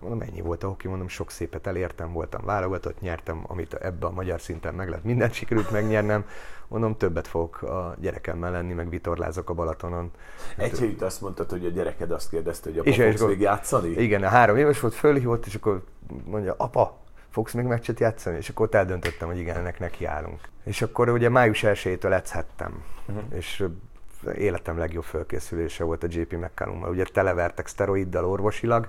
[0.00, 4.10] Mondom, ennyi volt a hoki, mondom, sok szépet elértem, voltam válogatott, nyertem, amit ebbe a
[4.10, 6.24] magyar szinten meg lehet, mindent sikerült megnyernem.
[6.68, 10.10] Mondom, többet fogok a gyerekemmel lenni, meg vitorlázok a Balatonon.
[10.56, 13.88] Egy héт azt mondtad, hogy a gyereked azt kérdezte, hogy apa, és fogsz még játszani?
[13.88, 15.82] Igen, a három éves volt, fölhívott, és akkor
[16.24, 16.98] mondja, apa,
[17.30, 18.36] fogsz még meccset játszani?
[18.36, 20.40] És akkor ott eldöntöttem, hogy igen, ennek nekiállunk.
[20.64, 22.82] És akkor ugye május 1-től edzhettem.
[23.06, 23.24] Uh-huh.
[23.34, 23.64] És
[24.34, 26.90] életem legjobb fölkészülése volt a JP McCallummal.
[26.90, 28.88] Ugye televertek szteroiddal orvosilag,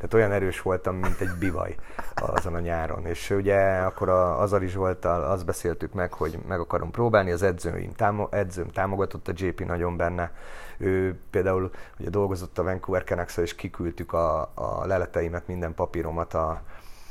[0.00, 1.76] tehát olyan erős voltam, mint egy bivaj
[2.14, 3.06] azon a nyáron.
[3.06, 7.92] És ugye akkor a Azari Zsoltal azt beszéltük meg, hogy meg akarom próbálni, az edzőim,
[7.92, 10.32] támo- edzőm támogatott a JP nagyon benne.
[10.78, 16.62] Ő például ugye dolgozott a Vancouver canucks és kiküldtük a, a leleteimet, minden papíromat a,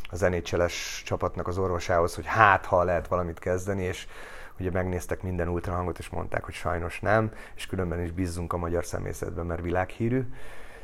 [0.09, 0.65] az nhl
[1.03, 4.07] csapatnak az orvosához, hogy hát, ha lehet valamit kezdeni, és
[4.59, 8.85] ugye megnéztek minden ultrahangot, és mondták, hogy sajnos nem, és különben is bízzunk a magyar
[8.85, 10.25] személyzetben, mert világhírű.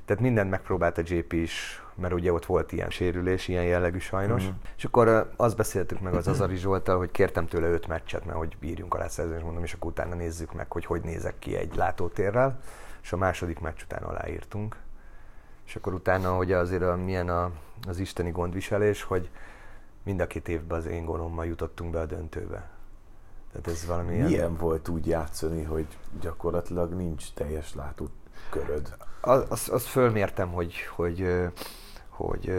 [0.05, 4.45] Tehát mindent megpróbált a JP is, mert ugye ott volt ilyen sérülés, ilyen jellegű sajnos.
[4.45, 4.49] Mm.
[4.77, 8.57] És akkor azt beszéltük meg az Azari Zsoltal, hogy kértem tőle öt meccset, mert hogy
[8.59, 11.75] bírjunk alá szerződni, és mondom, és akkor utána nézzük meg, hogy hogy nézek ki egy
[11.75, 12.59] látótérrel.
[13.01, 14.75] És a második meccs után aláírtunk.
[15.65, 17.51] És akkor utána, hogy azért milyen a,
[17.87, 19.29] az isteni gondviselés, hogy
[20.03, 22.69] mind a két évben az én gólommal jutottunk be a döntőbe.
[23.51, 24.57] Tehát ez valami Milyen ilyen...
[24.57, 25.87] volt úgy játszani, hogy
[26.21, 28.95] gyakorlatilag nincs teljes látóköröd?
[29.21, 31.47] Azt az fölmértem, hogy, hogy
[32.15, 32.53] hogy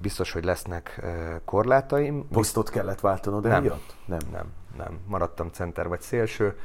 [0.00, 1.06] biztos, hogy lesznek
[1.44, 2.28] korlátaim.
[2.28, 3.94] Posztot kellett váltanod nem, emiatt?
[4.04, 4.98] Nem, nem, nem.
[5.06, 6.58] Maradtam center vagy szélső.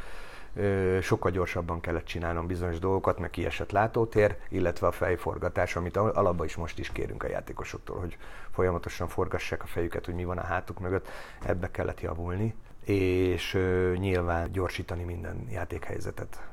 [1.01, 6.55] Sokkal gyorsabban kellett csinálnom bizonyos dolgokat, meg kiesett látótér, illetve a fejforgatás, amit alapban is
[6.55, 8.17] most is kérünk a játékosoktól, hogy
[8.51, 11.07] folyamatosan forgassák a fejüket, hogy mi van a hátuk mögött.
[11.45, 12.55] Ebbe kellett javulni
[12.85, 13.59] és
[13.97, 16.43] nyilván gyorsítani minden játékhelyzetet.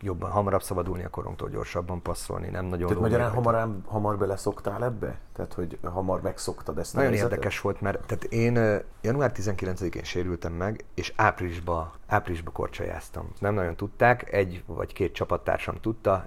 [0.00, 5.18] Jobban, hamarabb szabadulni a korongtól, gyorsabban passzolni, nem nagyon Tehát magyarán hamar, hamar beleszoktál ebbe?
[5.32, 10.84] Tehát, hogy hamar megszoktad ezt Nagyon érdekes volt, mert tehát én január 19-én sérültem meg,
[10.94, 13.28] és áprilisba, áprilisba korcsajáztam.
[13.38, 16.24] Nem nagyon tudták, egy vagy két csapattársam tudta,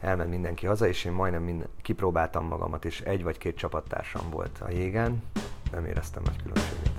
[0.00, 4.58] elment mindenki haza, és én majdnem minden, kipróbáltam magamat, és egy vagy két csapattársam volt
[4.66, 5.22] a jégen,
[5.72, 6.90] nem éreztem nagy különbséget.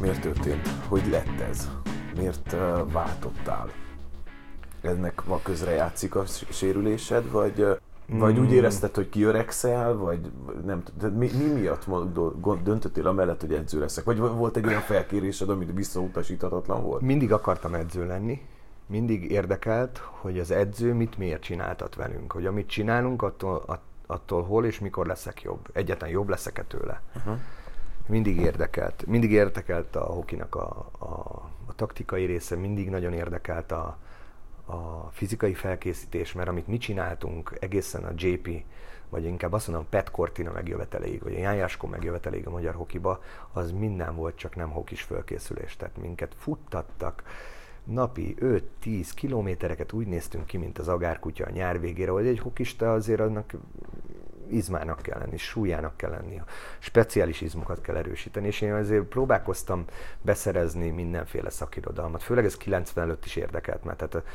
[0.00, 0.68] Miért, történt?
[0.88, 1.70] Hogy lett ez?
[2.16, 3.70] Miért uh, váltottál?
[4.82, 8.52] Ennek ma közre játszik a sérülésed, vagy, uh, vagy úgy mm.
[8.52, 10.30] érezted, hogy kiöregszel, vagy
[10.64, 11.84] nem tudom, mi, mi miatt
[12.62, 14.04] döntöttél amellett, hogy edző leszek?
[14.04, 17.00] Vagy volt egy olyan felkérésed, amit visszautasíthatatlan volt?
[17.00, 18.42] Mindig akartam edző lenni,
[18.86, 24.64] mindig érdekelt, hogy az edző mit miért csináltat velünk, hogy amit csinálunk, attól, attól hol
[24.64, 25.68] és mikor leszek jobb.
[25.72, 27.02] Egyetlen jobb leszek-e tőle.
[27.16, 27.38] Uh-huh
[28.10, 29.06] mindig érdekelt.
[29.06, 31.04] Mindig érdekelt a hokinak a, a,
[31.66, 33.98] a taktikai része, mindig nagyon érdekelt a,
[34.64, 38.64] a fizikai felkészítés, mert amit mi csináltunk egészen a JP,
[39.08, 43.72] vagy inkább azt mondom, Pet Cortina megjöveteléig, vagy a Ján megjöveteléig a magyar hokiba, az
[43.72, 45.76] minden volt, csak nem hokis felkészülés.
[45.76, 47.22] Tehát minket futtattak,
[47.84, 52.92] napi 5-10 kilométereket úgy néztünk ki, mint az agárkutya a nyár végére, hogy egy hokista
[52.92, 53.52] azért annak
[54.52, 56.42] izmának kell lenni, súlyának kell lenni,
[56.78, 59.84] speciális izmokat kell erősíteni, és én azért próbálkoztam
[60.22, 64.26] beszerezni mindenféle szakirodalmat, főleg ez 90 előtt is érdekelt, mert tehát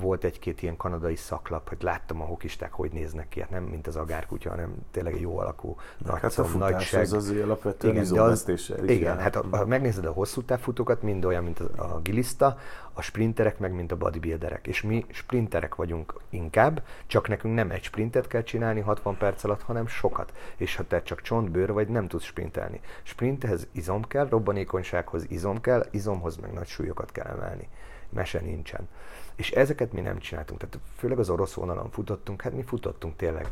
[0.00, 3.86] volt egy-két ilyen kanadai szaklap, hogy láttam a hokisták, hogy néznek ki, hát nem mint
[3.86, 7.00] az agárkutya, hanem tényleg jó alakú nagy hát a futás nagy seg.
[7.00, 11.44] az azért alapvetően igen, az, igen, hát ha, ha megnézed a hosszú távfutókat, mind olyan,
[11.44, 12.58] mint a, a giliszta,
[12.92, 14.66] a sprinterek meg, mint a bodybuilderek.
[14.66, 19.62] És mi sprinterek vagyunk inkább, csak nekünk nem egy sprintet kell csinálni 60 perc alatt,
[19.62, 20.32] hanem sokat.
[20.56, 22.80] És ha te csak csontbőr vagy, nem tudsz sprintelni.
[23.02, 27.68] Sprinthez izom kell, robbanékonysághoz izom kell, izomhoz meg nagy súlyokat kell emelni.
[28.08, 28.88] Mese nincsen.
[29.36, 30.60] És ezeket mi nem csináltunk.
[30.60, 33.46] Tehát főleg az orosz vonalon futottunk, hát mi futottunk tényleg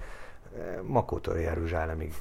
[0.58, 2.14] eh, Makótól Jeruzsálemig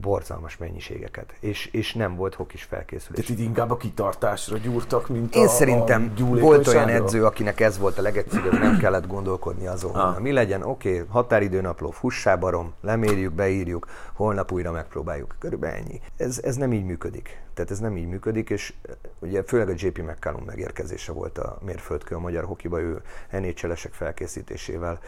[0.00, 3.26] borzalmas mennyiségeket, és, és nem volt hokis felkészülés.
[3.26, 7.60] Tehát itt inkább a kitartásra gyúrtak, mint Én a, szerintem a volt olyan edző, akinek
[7.60, 10.18] ez volt a legegyszerűbb, nem kellett gondolkodni azon, ah.
[10.18, 15.34] mi legyen, oké, okay, határidőnapló, fussá barom, lemérjük, beírjuk, holnap újra megpróbáljuk.
[15.38, 16.00] Körülbelül ennyi.
[16.16, 17.42] Ez, ez nem így működik.
[17.54, 18.72] Tehát ez nem így működik, és
[19.18, 24.98] ugye főleg a JP McCallum megérkezése volt a mérföldkő a magyar hokiba, ő nhl felkészítésével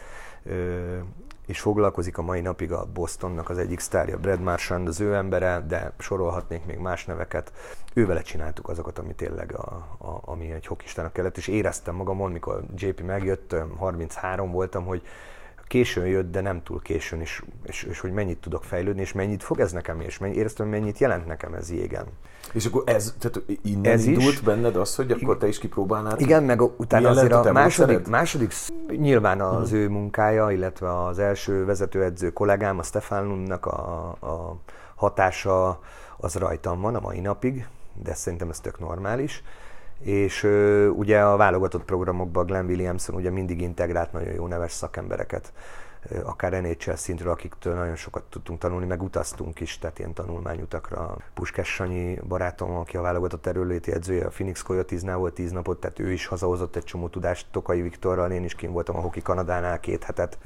[0.43, 0.97] ö,
[1.45, 5.63] és foglalkozik a mai napig a Bostonnak az egyik sztárja, Brad Marchand, az ő embere,
[5.67, 7.51] de sorolhatnék még más neveket.
[7.93, 12.63] Ővele csináltuk azokat, ami tényleg a, a, ami egy hokistának kellett, és éreztem magamon, mikor
[12.75, 15.01] JP megjött, 33 voltam, hogy
[15.73, 19.43] későn jött, de nem túl későn, és, és, és hogy mennyit tudok fejlődni, és mennyit
[19.43, 22.05] fog ez nekem, és mennyi, éreztem, mennyit jelent nekem ez jégen.
[22.51, 26.21] És akkor ez, tehát innen ez indult is, benned az, hogy akkor te is kipróbálnád?
[26.21, 28.53] Igen, meg utána azért a, második, második,
[28.87, 29.79] nyilván az hmm.
[29.79, 34.57] ő munkája, illetve az első vezetőedző kollégám, a Stefánunnak a, a
[34.95, 35.79] hatása
[36.17, 37.67] az rajtam van a mai napig,
[38.03, 39.43] de szerintem ez tök normális
[40.03, 45.53] és ö, ugye a válogatott programokban Glenn Williamson ugye mindig integrált nagyon jó neves szakembereket
[46.23, 51.17] akár NHL szintről, akiktől nagyon sokat tudtunk tanulni, meg utaztunk is, tehát ilyen tanulmányutakra.
[51.33, 55.99] Puskás Sanyi barátom, aki a válogatott erőléti edzője, a Phoenix Coyotes-nál volt tíz napot, tehát
[55.99, 59.79] ő is hazahozott egy csomó tudást Tokai Viktorral, én is kim voltam a Hoki Kanadánál
[59.79, 60.37] két hetet,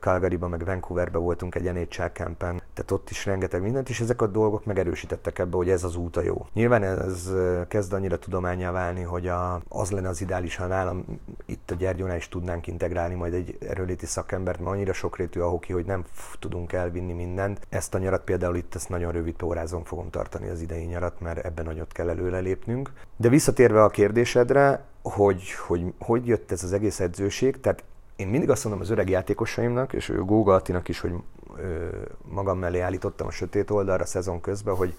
[0.00, 4.26] Calgaryban meg Vancouverben voltunk egy NHL campen, tehát ott is rengeteg mindent, és ezek a
[4.26, 6.46] dolgok megerősítettek ebbe, hogy ez az út a jó.
[6.52, 7.32] Nyilván ez
[7.68, 11.04] kezd annyira tudományá válni, hogy a, az lenne az ideális, ha nálam
[11.46, 15.72] itt a Gyergyónál is tudnánk integrálni majd egy erőléti szakembert, mert annyira sokrétű a hoki,
[15.72, 16.04] hogy nem
[16.38, 17.60] tudunk elvinni mindent.
[17.68, 21.44] Ezt a nyarat például itt ezt nagyon rövid pórázon fogom tartani az idei nyarat, mert
[21.44, 22.92] ebben nagyot kell előrelépnünk.
[23.16, 27.84] De visszatérve a kérdésedre, hogy, hogy hogy jött ez az egész edzőség, tehát
[28.18, 31.12] én mindig azt mondom az öreg játékosaimnak, és Góga Attinak is, hogy
[32.22, 34.94] magam mellé állítottam a sötét oldalra a szezon közben, hogy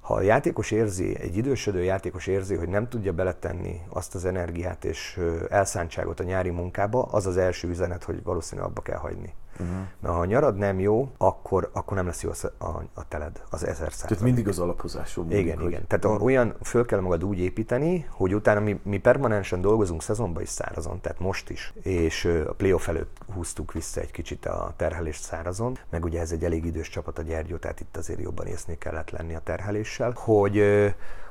[0.00, 4.84] ha a játékos érzi, egy idősödő játékos érzi, hogy nem tudja beletenni azt az energiát
[4.84, 9.34] és elszántságot a nyári munkába, az az első üzenet, hogy valószínűleg abba kell hagyni.
[9.60, 9.86] Uh-huh.
[10.00, 13.42] Na, ha a nyarad nem jó, akkor, akkor nem lesz jó a, a, a teled,
[13.50, 14.08] az ezer százalék.
[14.08, 15.66] Tehát mindig az alapozásról mindig, Igen, hogy...
[15.66, 15.86] igen.
[15.86, 16.24] Tehát uh-huh.
[16.24, 21.00] olyan, föl kell magad úgy építeni, hogy utána mi, mi permanensen dolgozunk szezonban is szárazon,
[21.00, 26.04] tehát most is, és a playoff előtt húztuk vissza egy kicsit a terhelést szárazon, meg
[26.04, 29.34] ugye ez egy elég idős csapat a Gyergyó, tehát itt azért jobban észnél kellett lenni
[29.34, 30.62] a terheléssel, hogy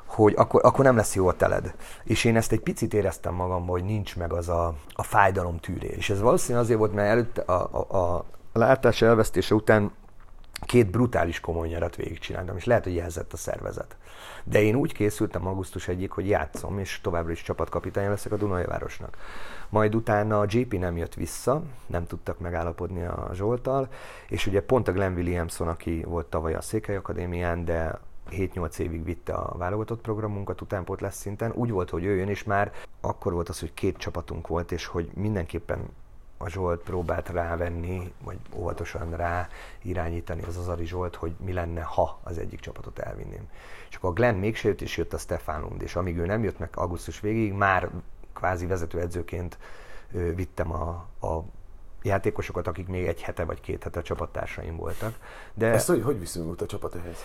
[0.10, 1.74] hogy akkor, akkor nem lesz jó a teled.
[2.04, 5.98] És én ezt egy picit éreztem magamban, hogy nincs meg az a, a fájdalom tűrés.
[5.98, 9.92] És ez valószínűleg azért volt, mert előtte a, a, a látás elvesztése után
[10.66, 13.98] két brutális komoly nyarat végigcsináltam, és lehet, hogy jelzett a szervezet.
[14.44, 18.66] De én úgy készültem augusztus egyik, hogy játszom, és továbbra is csapatkapitány leszek a Dunai
[18.66, 19.18] Városnak.
[19.70, 23.88] Majd utána a GP nem jött vissza, nem tudtak megállapodni a Zsoltal,
[24.28, 28.00] és ugye pont a Glenn Williamson, aki volt tavaly a Székely Akadémián, de
[28.32, 31.52] 7-8 évig vitte a válogatott programunkat utánpót lesz szinten.
[31.52, 32.72] Úgy volt, hogy ő jön, és már
[33.02, 35.90] akkor volt az, hogy két csapatunk volt, és hogy mindenképpen
[36.38, 39.48] a Zsolt próbált rávenni, vagy óvatosan rá
[39.82, 43.50] irányítani az Azari Zsolt, hogy mi lenne, ha az egyik csapatot elvinném.
[43.90, 46.44] És akkor a Glenn mégse jött, és jött a Stefan Lund, és amíg ő nem
[46.44, 47.90] jött meg augusztus végig, már
[48.34, 49.58] kvázi vezetőedzőként
[50.36, 51.44] vittem a, a
[52.02, 55.14] játékosokat, akik még egy hete vagy két hete csapattársaim voltak.
[55.54, 57.18] De Ezt hogy, hogy viszonyult a csapat ehhez?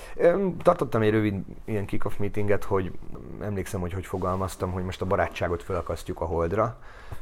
[0.63, 2.93] Tartottam egy rövid ilyen kick-off meetinget, hogy
[3.41, 6.79] emlékszem, hogy hogy fogalmaztam, hogy most a barátságot felakasztjuk a holdra,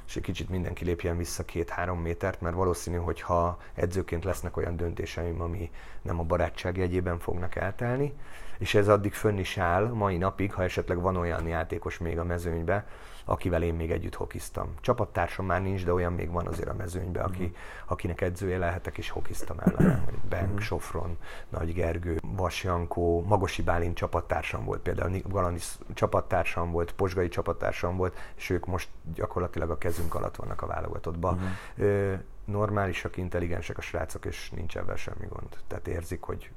[0.07, 4.77] és egy kicsit mindenki lépjen vissza két-három métert, mert valószínű, hogy ha edzőként lesznek olyan
[4.77, 5.71] döntéseim, ami
[6.03, 8.15] nem a barátság jegyében fognak eltelni,
[8.59, 12.25] és ez addig fönn is áll mai napig, ha esetleg van olyan játékos még a
[12.25, 12.87] mezőnybe,
[13.25, 14.75] akivel én még együtt hokiztam.
[14.81, 17.55] Csapattársam már nincs, de olyan még van azért a mezőnyben, aki, mhm.
[17.87, 20.05] akinek edzője lehetek, és hokiztam ellen.
[20.29, 20.59] Benk, mhm.
[20.59, 21.17] Sofron,
[21.49, 28.19] Nagy Gergő, Vas Jankó, Magosi Bálint csapattársam volt például, Galanis csapattársam volt, Posgai csapattársam volt,
[28.37, 31.35] és ők most gyakorlatilag a kezünk alatt vannak a válogatottban.
[31.35, 32.19] Uh-huh.
[32.45, 35.49] normálisak, intelligensek a srácok, és nincs ebben semmi gond.
[35.67, 36.51] Tehát érzik, hogy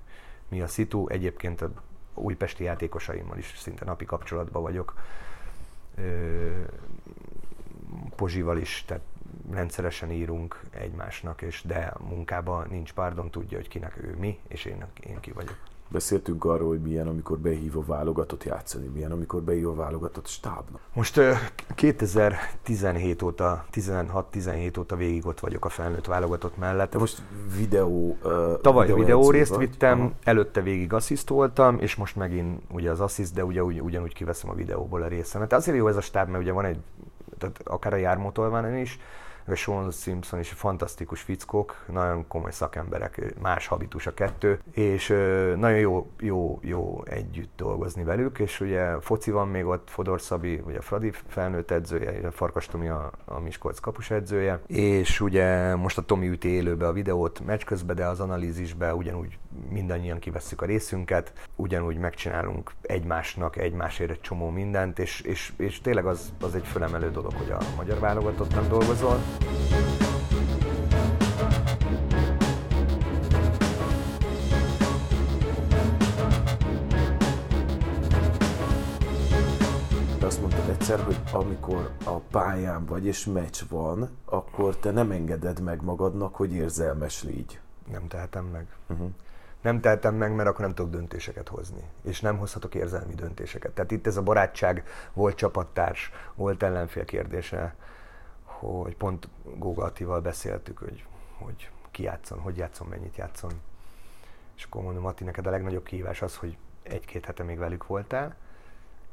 [0.49, 1.07] mi a szitu.
[1.07, 1.71] Egyébként a
[2.13, 4.93] újpesti játékosaimmal is szinte napi kapcsolatban vagyok
[8.15, 9.03] Pozsival is, tehát
[9.51, 14.85] rendszeresen írunk egymásnak, és de munkában nincs párdon, tudja, hogy kinek ő mi, és én,
[14.99, 15.57] én ki vagyok.
[15.87, 20.81] Beszéltünk arról, hogy milyen, amikor behív a válogatott játszani, milyen, amikor behív a válogatott stábnak.
[20.93, 21.19] Most
[21.75, 26.91] 2017 óta, 16-17 óta végig ott vagyok a felnőtt válogatott mellett.
[26.91, 27.21] De most
[27.57, 28.17] videó...
[28.23, 29.59] Uh, Tavaly videó, videó részt vagy?
[29.59, 30.11] vittem, Aha.
[30.23, 34.49] előtte végig assziszt voltam, és most megint ugye az assziszt, de ugye ugy, ugyanúgy kiveszem
[34.49, 35.53] a videóból a részemet.
[35.53, 36.77] Azért jó ez a stáb, mert ugye van egy,
[37.37, 38.99] tehát akár a jármótolván is,
[39.53, 45.07] Sean Simpson is fantasztikus fickók, nagyon komoly szakemberek, más habitus a kettő, és
[45.55, 50.61] nagyon jó, jó, jó együtt dolgozni velük, és ugye foci van még ott, Fodor Szabi,
[50.65, 55.75] ugye a Fradi felnőtt edzője, a Farkas Tomi a, a Miskolc kapus edzője, és ugye
[55.75, 59.37] most a Tomi üti élőbe a videót meccs közben, de az analízisbe ugyanúgy
[59.69, 66.05] mindannyian kivesszük a részünket, ugyanúgy megcsinálunk egymásnak, egymásért egy csomó mindent, és, és, és tényleg
[66.05, 69.19] az, az egy fölemelő dolog, hogy a magyar válogatottan dolgozol.
[80.19, 85.61] Azt mondtad egyszer, hogy amikor a pályán vagy és meccs van, akkor te nem engeded
[85.61, 87.59] meg magadnak, hogy érzelmes légy.
[87.91, 88.67] Nem tehetem meg.
[88.89, 89.09] Uh-huh
[89.65, 93.71] nem tehetem meg, mert akkor nem tudok döntéseket hozni, és nem hozhatok érzelmi döntéseket.
[93.71, 94.83] Tehát itt ez a barátság
[95.13, 97.75] volt csapattárs, volt ellenfél kérdése,
[98.59, 101.05] hogy pont Góga Attival beszéltük, hogy,
[101.37, 103.51] hogy ki játszon, hogy játszon, mennyit játszon.
[104.55, 108.35] És akkor mondom, Mati, neked a legnagyobb kihívás az, hogy egy-két hete még velük voltál,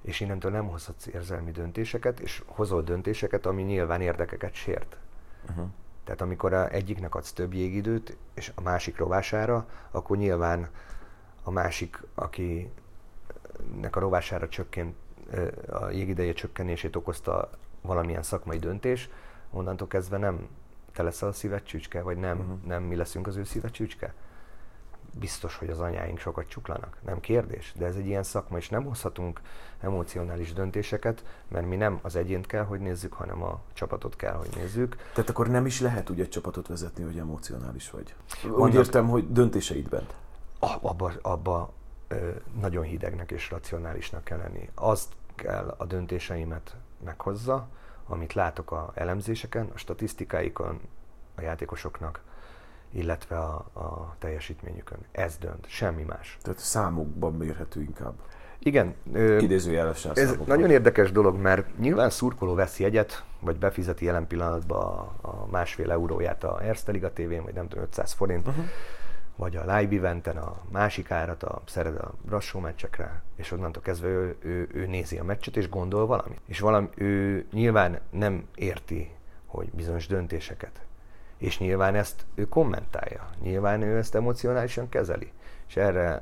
[0.02, 4.96] és innentől nem hozhatsz érzelmi döntéseket, és hozol döntéseket, ami nyilván érdekeket sért.
[5.48, 5.66] Uh-huh.
[6.04, 10.68] Tehát amikor a egyiknek adsz több jégidőt, és a másik rovására, akkor nyilván
[11.42, 12.70] a másik, akinek
[13.90, 14.94] a rovására csökkent,
[15.70, 19.10] a jégideje csökkenését okozta valamilyen szakmai döntés,
[19.52, 20.48] onnantól kezdve nem
[20.92, 22.62] te leszel a szíved csücske, vagy nem, uh-huh.
[22.66, 24.14] nem mi leszünk az ő szíved csücske
[25.18, 26.96] biztos, hogy az anyáink sokat csuklanak.
[27.04, 29.40] Nem kérdés, de ez egy ilyen szakma, és nem hozhatunk
[29.80, 34.48] emocionális döntéseket, mert mi nem az egyént kell, hogy nézzük, hanem a csapatot kell, hogy
[34.56, 34.96] nézzük.
[35.14, 38.14] Tehát akkor nem is lehet úgy egy csapatot vezetni, hogy emocionális vagy.
[38.42, 40.06] Vannak, úgy értem, hogy döntéseidben.
[40.58, 41.72] Abba, abba
[42.60, 44.68] nagyon hidegnek és racionálisnak kell lenni.
[44.74, 47.68] Azt kell a döntéseimet meghozza,
[48.06, 50.80] amit látok a elemzéseken, a statisztikáikon,
[51.34, 52.20] a játékosoknak,
[52.90, 54.98] illetve a, a teljesítményükön.
[55.12, 56.38] Ez dönt, semmi más.
[56.42, 58.14] Tehát számokban mérhető inkább.
[58.58, 58.94] Igen.
[59.38, 60.46] Idézőjelesen Ez számokban.
[60.56, 65.90] nagyon érdekes dolog, mert nyilván szurkoló veszi egyet, vagy befizeti jelen pillanatban a, a másfél
[65.90, 68.64] euróját a Erste Liga TV-n, vagy nem tudom, 500 forint, uh-huh.
[69.42, 74.08] Vagy a live eventen a másik árat, a szered a brassó meccsekre, és onnantól kezdve
[74.08, 76.40] ő, ő, ő nézi a meccset, és gondol valamit.
[76.46, 79.10] És valami, ő nyilván nem érti,
[79.46, 80.80] hogy bizonyos döntéseket
[81.42, 85.32] és nyilván ezt ő kommentálja, nyilván ő ezt emocionálisan kezeli.
[85.68, 86.18] És erre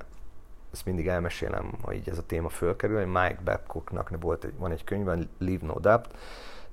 [0.72, 4.70] ezt mindig elmesélem, ha így ez a téma fölkerül, hogy Mike Babcocknak volt egy, van
[4.70, 5.06] egy könyv,
[5.38, 6.08] Leave No Doubt,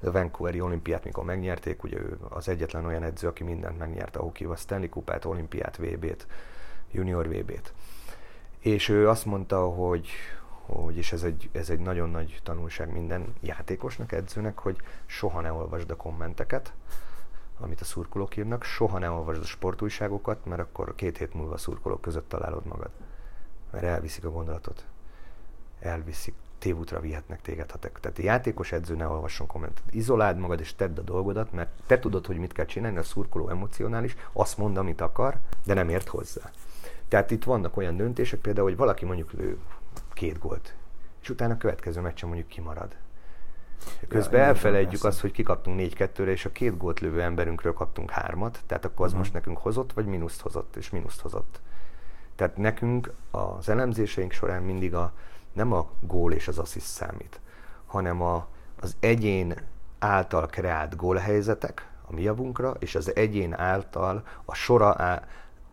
[0.04, 4.22] a Vancouveri olimpiát, mikor megnyerték, ugye ő az egyetlen olyan edző, aki mindent megnyerte a
[4.22, 6.28] hokival, Stanley Kupát, olimpiát, VB-t,
[6.92, 7.74] junior VB-t.
[8.60, 10.10] És ő azt mondta, hogy,
[10.66, 15.52] hogy és ez egy, ez egy nagyon nagy tanulság minden játékosnak, edzőnek, hogy soha ne
[15.52, 16.74] olvasd a kommenteket,
[17.60, 21.58] amit a szurkolók írnak, soha ne olvasd a sportújságokat, mert akkor két hét múlva a
[21.58, 22.90] szurkolók között találod magad.
[23.72, 24.86] Mert elviszik a gondolatot.
[25.80, 27.72] Elviszik, tévútra vihetnek téged.
[27.72, 29.84] Ha te, tehát a játékos edző ne olvasson kommentet.
[29.90, 33.50] Izoláld magad és tedd a dolgodat, mert te tudod, hogy mit kell csinálni, a szurkoló
[33.50, 35.36] emocionális, azt mond, amit akar,
[35.66, 36.52] de nem ért hozzá.
[37.08, 39.58] Tehát itt vannak olyan döntések, például, hogy valaki mondjuk lő
[40.14, 40.74] két gólt,
[41.22, 42.96] és utána a következő meccsen mondjuk kimarad
[44.08, 48.60] Közben ja, elfelejtjük azt, hogy kikaptunk 4-2-re, és a két gólt lövő emberünkről kaptunk hármat,
[48.66, 49.18] tehát akkor az uh-huh.
[49.18, 51.62] most nekünk hozott, vagy mínuszt hozott, és mínuszt hozott.
[52.36, 55.14] Tehát nekünk az elemzéseink során mindig a,
[55.58, 57.40] nem a gól és az assziszt számít,
[57.86, 58.48] hanem a,
[58.80, 59.56] az egyén
[60.00, 65.22] által kreált gólhelyzetek a mi javunkra, és az egyén által a sora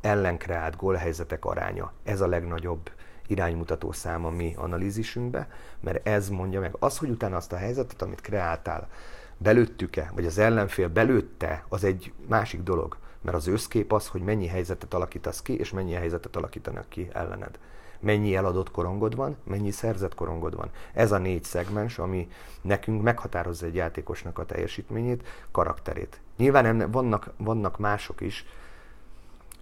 [0.00, 1.92] ellen kreált gólhelyzetek aránya.
[2.02, 2.90] Ez a legnagyobb
[3.26, 5.48] iránymutató szám a mi analízisünkbe,
[5.80, 8.88] mert ez mondja meg az, hogy utána azt a helyzetet, amit kreáltál,
[9.36, 12.96] belőttük-e, vagy az ellenfél belőtte, az egy másik dolog.
[13.20, 17.58] Mert az összkép az, hogy mennyi helyzetet alakítasz ki, és mennyi helyzetet alakítanak ki ellened.
[18.00, 20.70] Mennyi eladott korongod van, mennyi szerzett korongod van.
[20.92, 22.28] Ez a négy szegmens, ami
[22.60, 26.20] nekünk meghatározza egy játékosnak a teljesítményét, karakterét.
[26.36, 28.44] Nyilván nem, vannak, vannak mások is,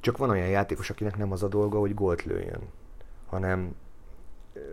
[0.01, 2.61] csak van olyan játékos, akinek nem az a dolga, hogy gólt lőjön
[3.33, 3.75] hanem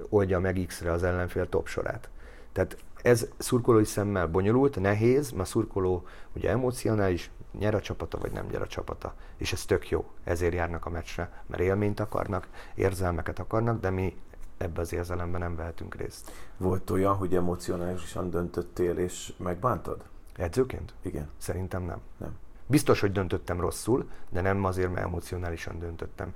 [0.09, 2.09] oldja meg X-re az ellenfél top sorát.
[2.51, 6.05] Tehát ez szurkolói szemmel bonyolult, nehéz, mert a szurkoló
[6.35, 9.13] ugye emocionális, nyer a csapata, vagy nem nyer a csapata.
[9.37, 10.09] És ez tök jó.
[10.23, 14.17] Ezért járnak a meccsre, mert élményt akarnak, érzelmeket akarnak, de mi
[14.57, 16.31] ebbe az érzelemben nem vehetünk részt.
[16.57, 20.03] Volt olyan, hogy emocionálisan döntöttél és megbántad?
[20.35, 20.93] Edzőként?
[21.01, 21.29] Igen.
[21.37, 21.99] Szerintem nem.
[22.17, 22.37] Nem.
[22.67, 26.33] Biztos, hogy döntöttem rosszul, de nem azért, mert emocionálisan döntöttem.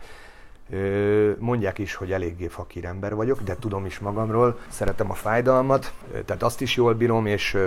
[1.39, 5.93] Mondják is, hogy eléggé fakír ember vagyok, de tudom is magamról, szeretem a fájdalmat,
[6.26, 7.57] tehát azt is jól bírom, és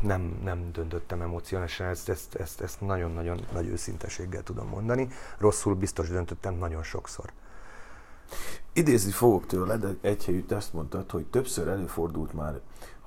[0.00, 5.08] nem, nem döntöttem emocionálisan, ezt, ezt, ezt, ezt nagyon-nagyon nagy őszinteséggel tudom mondani.
[5.38, 7.32] Rosszul biztos döntöttem nagyon sokszor.
[8.72, 12.60] Idézni fogok tőle, de egy helyütt azt mondtad, hogy többször előfordult már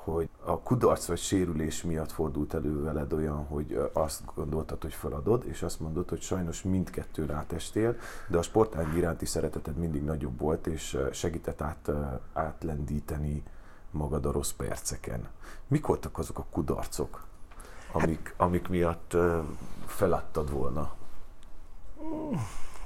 [0.03, 5.45] hogy a kudarc vagy sérülés miatt fordult elő veled olyan, hogy azt gondoltad, hogy feladod,
[5.45, 7.95] és azt mondod, hogy sajnos mindkettő rátestél,
[8.27, 11.89] de a sportág iránti szereteted mindig nagyobb volt, és segített át,
[12.33, 13.43] átlendíteni
[13.91, 15.27] magad a rossz perceken.
[15.67, 17.25] Mik voltak azok a kudarcok,
[17.91, 19.15] amik, amik miatt
[19.85, 20.93] feladtad volna?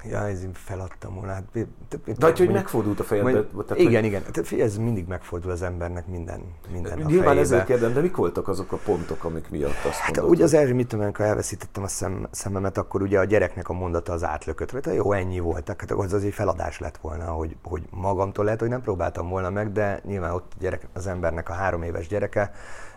[0.10, 1.32] Ja, ez feladtam volna.
[1.32, 1.44] Hát,
[2.18, 3.04] De hogy megfordult a?
[3.04, 4.24] Tehát, igen, igen.
[4.60, 6.42] Ez mindig megfordul az embernek minden,
[6.72, 10.22] minden a Nyilván ezért kérdem, de mik voltak azok a pontok, amik miatt azt hát?
[10.22, 13.74] Ugye az első, mit tudom, amikor elveszítettem a szem, szememet, akkor ugye a gyereknek a
[13.74, 14.92] mondata az átlökött rajta.
[14.92, 15.68] Jó, ennyi volt.
[15.68, 19.50] Hát az az egy feladás lett volna, hogy, hogy magamtól lehet, hogy nem próbáltam volna
[19.50, 22.52] meg, de nyilván ott gyerek, az embernek a három éves gyereke,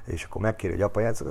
[0.04, 1.22] és akkor megkéri, hogy apa játsz,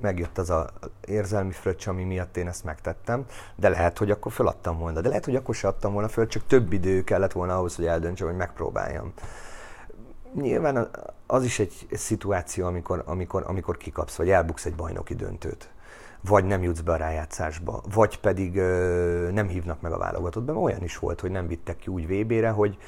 [0.00, 0.70] megjött az a
[1.06, 3.24] érzelmi fröccs, ami miatt én ezt megtettem,
[3.56, 5.00] de lehet, hogy akkor feladtam volna.
[5.00, 7.86] De lehet, hogy akkor se adtam volna föl, csak több idő kellett volna ahhoz, hogy
[7.86, 9.12] eldöntsem, hogy megpróbáljam.
[10.34, 10.90] Nyilván
[11.26, 15.70] az is egy szituáció, amikor, amikor, amikor kikapsz, vagy elbuksz egy bajnoki döntőt
[16.28, 20.52] vagy nem jutsz be a rájátszásba, vagy pedig ö, nem hívnak meg a válogatottba.
[20.52, 22.78] Olyan is volt, hogy nem vittek ki úgy VB-re, hogy,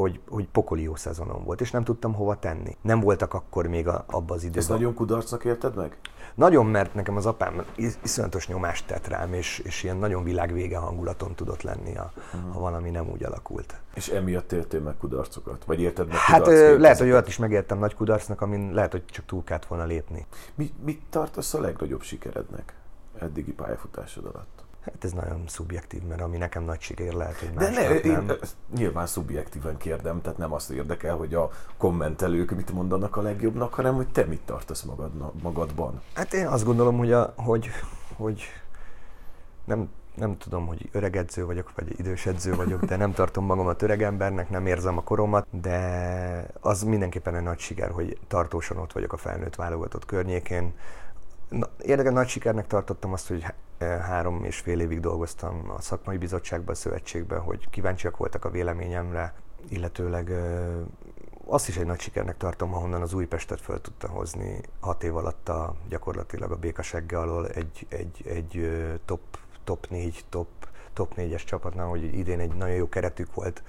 [0.00, 2.76] hogy, hogy pokoli jó szezonom volt, és nem tudtam hova tenni.
[2.82, 4.60] Nem voltak akkor még a, abban az időben.
[4.60, 5.98] Ezt nagyon kudarcnak érted meg?
[6.34, 7.64] Nagyon, mert nekem az apám
[8.02, 12.52] iszonyatos nyomást tett rám, és, és ilyen nagyon világvége hangulaton tudott lenni, a, uh-huh.
[12.52, 13.80] ha valami nem úgy alakult.
[13.94, 15.64] És emiatt éltél meg kudarcokat?
[15.64, 16.46] Vagy érted meg Hát
[16.78, 20.26] lehet, hogy olyat is megértem nagy kudarcnak, amin lehet, hogy csak túl kellett volna lépni.
[20.54, 22.74] Mi, mit tartasz a legnagyobb sikerednek
[23.18, 24.66] eddigi pályafutásod alatt?
[24.80, 28.36] Hát ez nagyon szubjektív, mert ami nekem nagy siker lehet, hogy De ne, én nem.
[28.76, 33.94] nyilván szubjektíven kérdem, tehát nem azt érdekel, hogy a kommentelők mit mondanak a legjobbnak, hanem
[33.94, 35.10] hogy te mit tartasz magad,
[35.42, 36.00] magadban.
[36.14, 37.70] Hát én azt gondolom, hogy, a, hogy,
[38.16, 38.42] hogy
[39.64, 43.82] nem, nem tudom, hogy öreg edző vagyok, vagy idős edző vagyok, de nem tartom magamat
[43.82, 48.92] öreg embernek, nem érzem a koromat, de az mindenképpen egy nagy siker, hogy tartósan ott
[48.92, 50.72] vagyok a felnőtt válogatott környékén,
[51.82, 53.44] Érdekes nagy sikernek tartottam azt, hogy
[53.78, 58.50] eh, három és fél évig dolgoztam a szakmai bizottságban, a szövetségben, hogy kíváncsiak voltak a
[58.50, 59.34] véleményemre,
[59.68, 60.66] illetőleg eh,
[61.46, 65.48] azt is egy nagy sikernek tartom, ahonnan az Újpestet föl tudta hozni hat év alatt
[65.48, 68.70] a, gyakorlatilag a békasegge alól egy, egy, egy
[69.04, 69.20] top,
[69.64, 70.48] top 4, top,
[70.92, 73.62] top 4-es csapatnál, hogy idén egy nagyon jó keretük volt,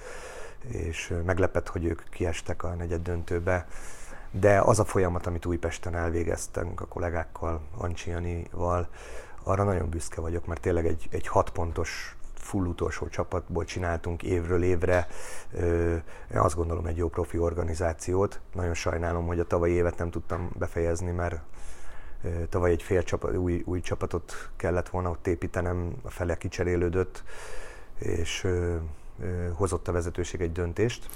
[0.68, 3.68] és meglepett, hogy ők kiestek a negyed döntőbe
[4.32, 8.88] de az a folyamat, amit Újpesten elvégeztünk a kollégákkal, Ancsi Janival,
[9.44, 14.64] arra nagyon büszke vagyok, mert tényleg egy, egy hat pontos full utolsó csapatból csináltunk évről
[14.64, 15.08] évre,
[16.32, 18.40] én azt gondolom egy jó profi organizációt.
[18.54, 21.42] Nagyon sajnálom, hogy a tavalyi évet nem tudtam befejezni, mert
[22.50, 27.24] tavaly egy fél csapat, új, új csapatot kellett volna ott építenem, a fele kicserélődött,
[27.98, 28.48] és
[29.54, 31.08] hozott a vezetőség egy döntést.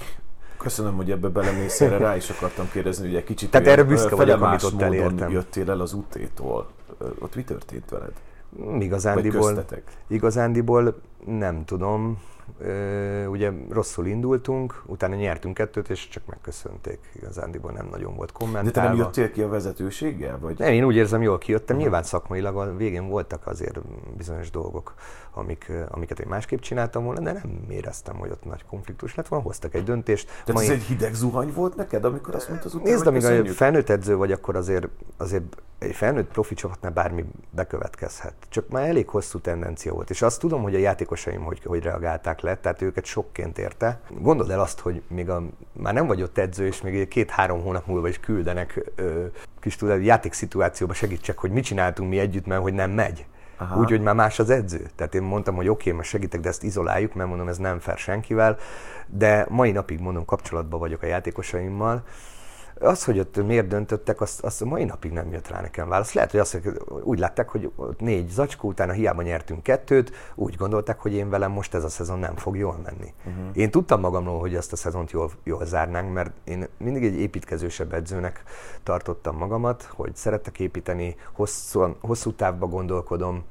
[0.58, 4.14] Köszönöm, hogy ebbe belemész, erre rá is akartam kérdezni, hogy egy kicsit Tehát erre büszke
[4.14, 5.30] vagyok, amit ott elértem.
[5.30, 6.66] jöttél el az útétól.
[7.18, 8.12] Ott mi történt veled?
[8.78, 9.64] Igazándiból,
[10.08, 10.94] igazándiból
[11.26, 12.22] nem tudom,
[13.28, 16.98] ugye rosszul indultunk, utána nyertünk kettőt, és csak megköszönték.
[17.16, 18.70] Igazándiból nem nagyon volt kommentálva.
[18.70, 20.38] De te nem jöttél ki a vezetőséggel?
[20.38, 20.58] Vagy?
[20.58, 21.76] Nem, én úgy érzem, jól kijöttem.
[21.76, 21.82] Uh-huh.
[21.82, 23.80] Nyilván szakmailag a végén voltak azért
[24.16, 24.94] bizonyos dolgok,
[25.32, 29.44] amik, amiket én másképp csináltam volna, de nem éreztem, hogy ott nagy konfliktus lett volna.
[29.44, 30.30] Hoztak egy döntést.
[30.44, 33.88] Tehát ez egy hideg zuhany volt neked, amikor azt mondtad utána, Nézd, amíg a felnőtt
[33.88, 38.34] edző vagy, akkor azért, azért egy felnőtt profi csapatnál bármi bekövetkezhet.
[38.48, 40.10] Csak már elég hosszú tendencia volt.
[40.10, 44.00] És azt tudom, hogy a játékosaim hogy, hogy reagálták le, tehát őket sokként érte.
[44.20, 47.86] Gondold el azt, hogy még a, már nem vagy ott edző, és még két-három hónap
[47.86, 49.24] múlva is küldenek ö,
[49.60, 53.26] kis tudod, játékszituációba segítsek, hogy mit csináltunk mi együtt, mert hogy nem megy.
[53.76, 54.86] Úgy, hogy már más az edző.
[54.96, 57.78] Tehát én mondtam, hogy oké, okay, most segítek, de ezt izoláljuk, mert mondom, ez nem
[57.78, 58.58] fair senkivel.
[59.06, 62.02] De mai napig mondom, kapcsolatban vagyok a játékosaimmal,
[62.80, 66.12] az, hogy ott miért döntöttek, azt, azt a mai napig nem jött rá nekem válasz.
[66.12, 66.60] Lehet, hogy azt,
[67.02, 71.74] úgy látták, hogy négy zacskó utána hiába nyertünk kettőt, úgy gondolták, hogy én velem most
[71.74, 73.14] ez a szezon nem fog jól menni.
[73.18, 73.44] Uh-huh.
[73.52, 77.92] Én tudtam magamról, hogy ezt a szezont jól, jól zárnánk, mert én mindig egy építkezősebb
[77.92, 78.42] edzőnek
[78.82, 83.44] tartottam magamat, hogy szerettek építeni, hosszú, hosszú távba gondolkodom,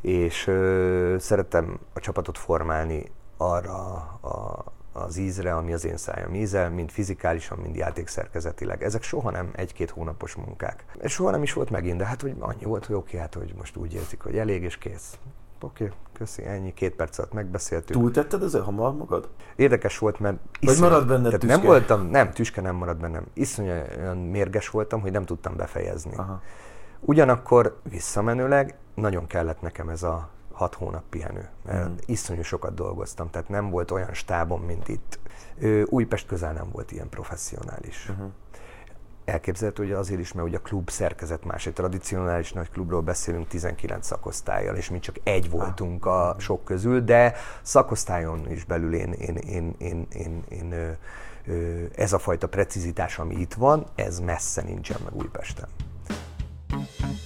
[0.00, 3.82] és ö, szerettem a csapatot formálni arra
[4.20, 4.64] a,
[4.96, 8.82] az ízre, ami az én szájam íze, mind fizikálisan, mind játékszerkezetileg.
[8.82, 10.84] Ezek soha nem egy-két hónapos munkák.
[11.00, 13.54] És soha nem is volt megint, de hát hogy annyi volt, hogy oké, hát hogy
[13.58, 15.18] most úgy érzik, hogy elég és kész.
[15.60, 17.96] Oké, okay, köszi, ennyi, két perc alatt megbeszéltük.
[17.96, 19.28] Túltetted ezzel hamar magad?
[19.56, 20.36] Érdekes volt, mert...
[20.60, 21.56] Vagy marad benned tüske?
[21.56, 23.26] Nem voltam, nem, tüske nem marad bennem.
[23.32, 26.16] Iszonyan mérges voltam, hogy nem tudtam befejezni.
[26.16, 26.40] Aha.
[27.00, 31.94] Ugyanakkor visszamenőleg nagyon kellett nekem ez a hat hónap pihenő, mert mm.
[32.06, 35.18] iszonyú sokat dolgoztam, tehát nem volt olyan stábom, mint itt.
[35.84, 38.08] Újpest közel nem volt ilyen professzionális.
[38.08, 38.30] Uh-huh.
[39.24, 41.66] Elképzelhető, hogy azért is, mert ugye a klub szerkezet más.
[41.66, 47.00] Egy tradicionális nagy klubról beszélünk 19 szakosztályjal, és mi csak egy voltunk a sok közül,
[47.00, 50.96] de szakosztályon is belül én, én, én, én, én, én, én
[51.94, 55.68] ez a fajta precizitás, ami itt van, ez messze nincsen meg Újpesten.
[56.68, 57.23] Gyergyóba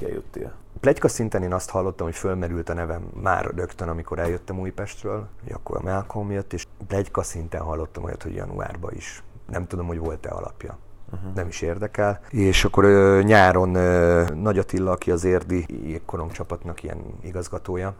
[0.00, 0.52] milyen tervekkel jöttél?
[0.80, 5.52] Plegyka szinten én azt hallottam, hogy fölmerült a nevem már rögtön, amikor eljöttem Újpestről, hogy
[5.52, 9.22] akkor a Malcolm jött, és plegyka szinten hallottam olyat, hogy januárban is.
[9.48, 10.78] Nem tudom, hogy volt-e alapja.
[11.12, 11.34] Uh-huh.
[11.34, 12.20] Nem is érdekel.
[12.30, 17.94] És akkor ö, nyáron ö, Nagy Attila, aki az érdi jégkorong csapatnak ilyen igazgatója,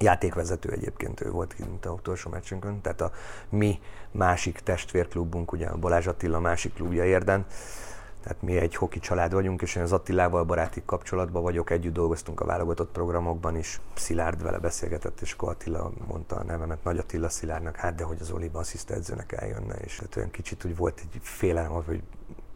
[0.00, 3.10] játékvezető egyébként ő volt kint a utolsó meccsünkön, tehát a
[3.48, 3.78] mi
[4.10, 7.46] másik testvérklubunk, ugye a Balázs Attila másik klubja érden,
[8.28, 12.40] tehát mi egy hoki család vagyunk, és én az Attilával baráti kapcsolatban vagyok, együtt dolgoztunk
[12.40, 13.80] a válogatott programokban is.
[13.94, 18.16] Szilárd vele beszélgetett, és akkor Attila mondta a nevemet, Nagy Attila Szilárdnak, hát de hogy
[18.20, 22.02] az Oliba asszisztedzőnek eljönne, és hát olyan kicsit úgy volt egy félelem, hogy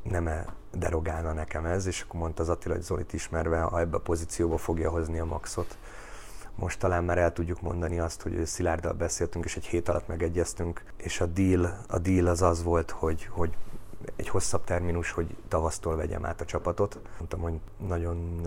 [0.03, 3.97] nem -e derogálna nekem ez, és akkor mondta az Attila, hogy Zolit ismerve, ha ebbe
[3.97, 5.77] a pozícióba fogja hozni a maxot,
[6.55, 10.83] most talán már el tudjuk mondani azt, hogy Szilárddal beszéltünk, és egy hét alatt megegyeztünk,
[10.97, 13.55] és a deal, a deal az az volt, hogy, hogy
[14.17, 16.99] egy hosszabb terminus, hogy tavasztól vegyem át a csapatot.
[17.19, 18.47] Mondtam, hogy nagyon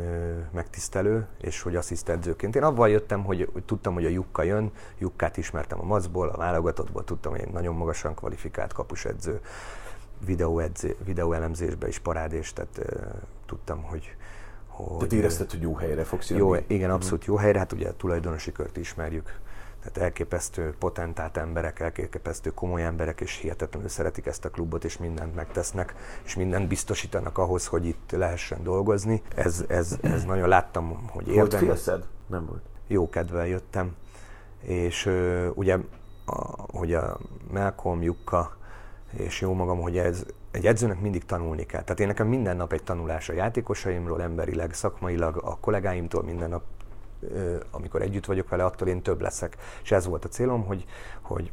[0.51, 2.55] megtisztelő, és hogy asszisztedzőként.
[2.55, 6.37] Én avval jöttem, hogy, hogy tudtam, hogy a Jukka jön, Jukkát ismertem a macból, a
[6.37, 9.41] válogatottból, tudtam, hogy egy nagyon magasan kvalifikált kapusedző,
[10.25, 12.81] videóedző, videóelemzésbe is parádés, tehát
[13.45, 14.15] tudtam, hogy,
[14.67, 14.97] hogy...
[14.97, 16.41] Tehát érezted, hogy jó helyre fogsz jönni?
[16.41, 19.39] Jó, igen, abszolút jó helyre, hát ugye a tulajdonosi kört ismerjük,
[19.85, 25.35] tehát elképesztő potentát emberek, elképesztő komoly emberek, és hihetetlenül szeretik ezt a klubot, és mindent
[25.35, 29.21] megtesznek, és mindent biztosítanak ahhoz, hogy itt lehessen dolgozni.
[29.35, 31.49] Ez, ez, ez nagyon láttam, hogy érdemes.
[31.49, 32.05] Volt félszed?
[32.27, 32.61] Nem volt.
[32.87, 33.95] Jó kedvel jöttem,
[34.61, 35.77] és uh, ugye,
[36.25, 36.37] a,
[36.77, 37.17] hogy a
[37.51, 38.57] Malcolm, Jukka,
[39.11, 41.83] és jó magam, hogy ez egy edzőnek mindig tanulni kell.
[41.83, 46.63] Tehát én nekem minden nap egy tanulás a játékosaimról, emberileg, szakmailag, a kollégáimtól minden nap,
[47.71, 49.57] amikor együtt vagyok vele, attól én több leszek.
[49.83, 50.85] És ez volt a célom, hogy,
[51.21, 51.51] hogy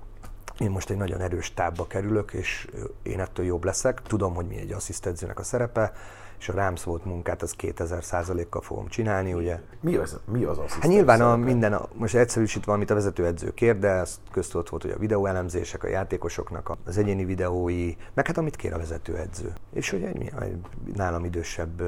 [0.58, 2.68] én most egy nagyon erős tábba kerülök, és
[3.02, 4.02] én ettől jobb leszek.
[4.02, 5.92] Tudom, hogy mi egy asszisztedzőnek a szerepe,
[6.38, 9.60] és a rám szólt munkát az 2000 százalékkal fogom csinálni, ugye.
[9.80, 13.78] Mi az, mi az Hát nyilván a minden, a, most egyszerűsítve, amit a vezetőedző kér,
[13.78, 18.56] de ezt köztudott volt, hogy a videóelemzések, a játékosoknak az egyéni videói, meg hát amit
[18.56, 19.52] kér a vezetőedző.
[19.72, 20.56] És hogy egy, egy
[20.94, 21.82] nálam idősebb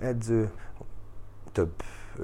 [0.00, 0.50] edző,
[1.52, 1.70] több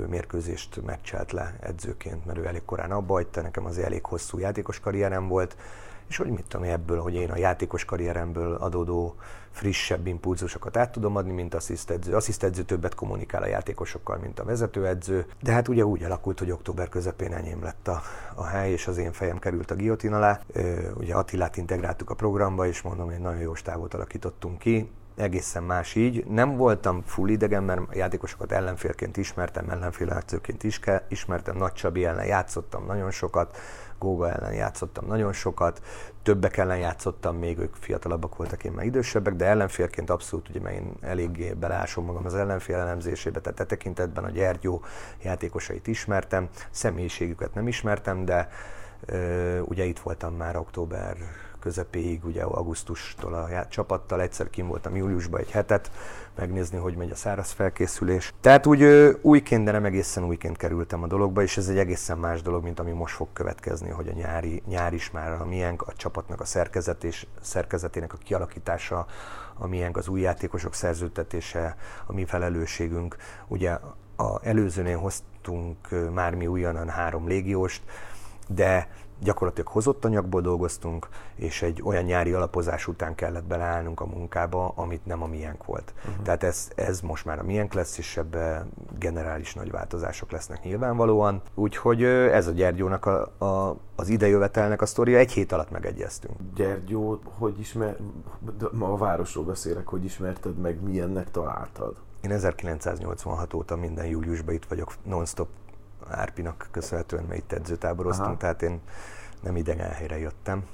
[0.09, 4.80] mérkőzést megcselt le edzőként, mert ő elég korán abba hagyta, nekem az elég hosszú játékos
[4.80, 5.57] karrierem volt,
[6.09, 9.14] és hogy mit tudom ebből, hogy én a játékos karrieremből adódó
[9.51, 12.14] frissebb impulzusokat át tudom adni, mint asszisztedző.
[12.14, 16.88] Asszisztedző többet kommunikál a játékosokkal, mint a vezetőedző, de hát ugye úgy alakult, hogy október
[16.88, 18.03] közepén enyém lett a,
[18.34, 20.40] a hely, és az én fejem került a giotin alá.
[20.95, 25.95] Ugye Attilát integráltuk a programba, és mondom, hogy nagyon jó stávot alakítottunk ki egészen más
[25.95, 26.27] így.
[26.27, 32.87] Nem voltam full idegen, mert játékosokat ellenfélként ismertem, ellenfélátszőként is ismertem, Nagy Csabi ellen játszottam
[32.87, 33.57] nagyon sokat,
[33.99, 35.83] Góga ellen játszottam nagyon sokat,
[36.23, 40.75] többek ellen játszottam, még ők fiatalabbak voltak, én már idősebbek, de ellenfélként abszolút, ugye mert
[40.75, 44.83] én eléggé belásom magam az ellenfél elemzésébe, tehát e tekintetben a Gyergyó
[45.23, 48.49] játékosait ismertem, személyiségüket nem ismertem, de
[49.07, 51.17] ö, ugye itt voltam már október
[51.63, 55.91] közepéig, ugye augusztustól a csapattal, egyszer kim voltam júliusban egy hetet,
[56.37, 58.33] megnézni, hogy megy a száraz felkészülés.
[58.41, 58.83] Tehát úgy
[59.21, 62.81] újként, de nem egészen újként kerültem a dologba, és ez egy egészen más dolog, mint
[62.81, 66.45] ami most fog következni, hogy a nyári, nyár is már a miénk, a csapatnak a
[66.45, 69.07] szerkezet és szerkezetének a kialakítása,
[69.55, 73.17] a miénk az új játékosok szerződtetése, a mi felelősségünk.
[73.49, 73.79] Ugye
[74.17, 75.77] a előzőnél hoztunk
[76.13, 77.83] már mi újonnan három légióst,
[78.49, 78.89] de
[79.23, 85.07] gyakorlatilag hozott anyagból dolgoztunk, és egy olyan nyári alapozás után kellett beleállnunk a munkába, amit
[85.07, 85.95] nem a miénk volt.
[85.97, 86.23] Uh-huh.
[86.23, 88.66] Tehát ez, ez most már a miénk lesz, és ebbe
[88.99, 91.43] generális nagy változások lesznek nyilvánvalóan.
[91.55, 96.35] Úgyhogy ez a Gyergyónak a, a, az idejövetelnek a sztoria, egy hét alatt megegyeztünk.
[96.55, 97.97] Gyergyó, hogy ismer,
[98.73, 101.97] ma a városról beszélek, hogy ismerted meg, milyennek találtad?
[102.23, 105.49] Én 1986 óta minden júliusban itt vagyok non-stop
[106.13, 108.37] Árpinak köszönhetően, mert itt edzőtáboroztunk, Aha.
[108.37, 108.81] tehát én
[109.43, 110.65] nem idegen helyre jöttem.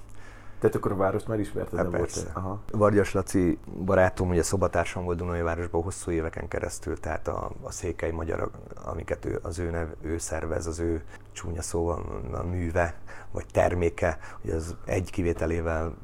[0.59, 2.21] Tehát akkor a várost már ismerted, nem persze.
[2.21, 2.37] volt?
[2.37, 2.61] Aha.
[2.73, 8.11] Vargyas Laci barátom, ugye szobatársam volt Dunai városban hosszú éveken keresztül, tehát a, a székely
[8.11, 8.51] magyar,
[8.85, 12.95] amiket ő, az ő, nev, ő szervez, az ő csúnya szóval a műve,
[13.31, 15.95] vagy terméke, ugye az egy kivételével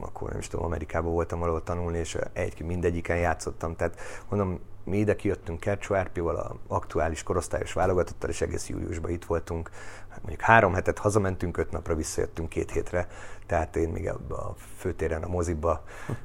[0.00, 4.98] akkor nem is tudom, Amerikában voltam valahol tanulni, és egy, mindegyiken játszottam, tehát mondom, mi
[4.98, 9.70] ide kijöttünk Kercsó Árpival, a aktuális korosztályos válogatottal, és egész júliusban itt voltunk.
[10.18, 13.08] Mondjuk három hetet hazamentünk, öt napra visszajöttünk két hétre,
[13.46, 15.82] tehát én még a főtéren, a moziba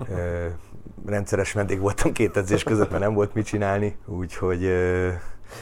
[0.10, 0.48] ö,
[1.06, 5.12] rendszeres vendég voltam két edzés között, mert nem volt mit csinálni, úgyhogy ö,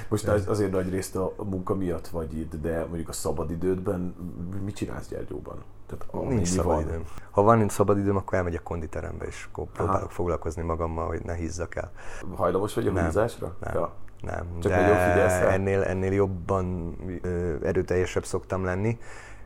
[0.10, 4.16] most az, azért nagy részt a munka miatt vagy itt, de mondjuk a szabadidődben
[4.64, 5.64] mit csinálsz Gyergyóban?
[5.98, 7.04] Tehát Nincs szabadidőm.
[7.32, 10.10] Ha van nincs szabadidőm, akkor elmegyek konditerembe, és akkor próbálok Aha.
[10.10, 11.92] foglalkozni magammal, hogy ne hízzak el.
[12.36, 13.06] Hajlamos vagy a Nem.
[13.06, 13.56] húzásra?
[13.60, 13.74] Nem.
[13.74, 13.92] Ja.
[14.22, 18.98] Nem, Csak de ennél, ennél jobban ö, erőteljesebb szoktam lenni,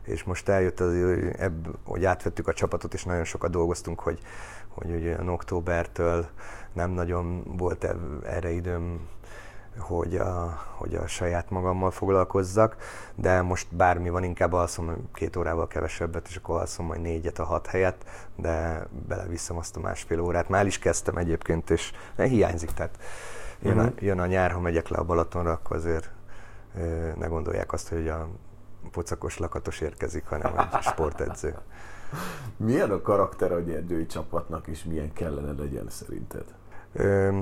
[0.02, 4.18] és most eljött az, hogy, ebb, hogy átvettük a csapatot, és nagyon sokat dolgoztunk, hogy,
[4.68, 6.26] hogy olyan októbertől
[6.72, 7.94] nem nagyon volt
[8.24, 9.08] erre időm,
[9.78, 12.76] hogy a, hogy a saját magammal foglalkozzak,
[13.14, 17.44] de most bármi van, inkább alszom két órával kevesebbet, és akkor alszom majd négyet a
[17.44, 18.04] hat helyet,
[18.36, 20.48] de beleviszem azt a másfél órát.
[20.48, 22.98] Már is kezdtem egyébként, és ne hiányzik, tehát
[23.60, 23.92] jön, a, Mhm.
[23.98, 26.10] jön a nyár, ha megyek le a Balatonra, akkor azért
[27.18, 28.28] ne gondolják azt, hogy a
[28.90, 31.54] pocakos lakatos érkezik, hanem egy sportedző.
[32.56, 36.44] Milyen a karakter a gyergyői csapatnak, és milyen kellene legyen szerinted?
[36.92, 37.38] Ö,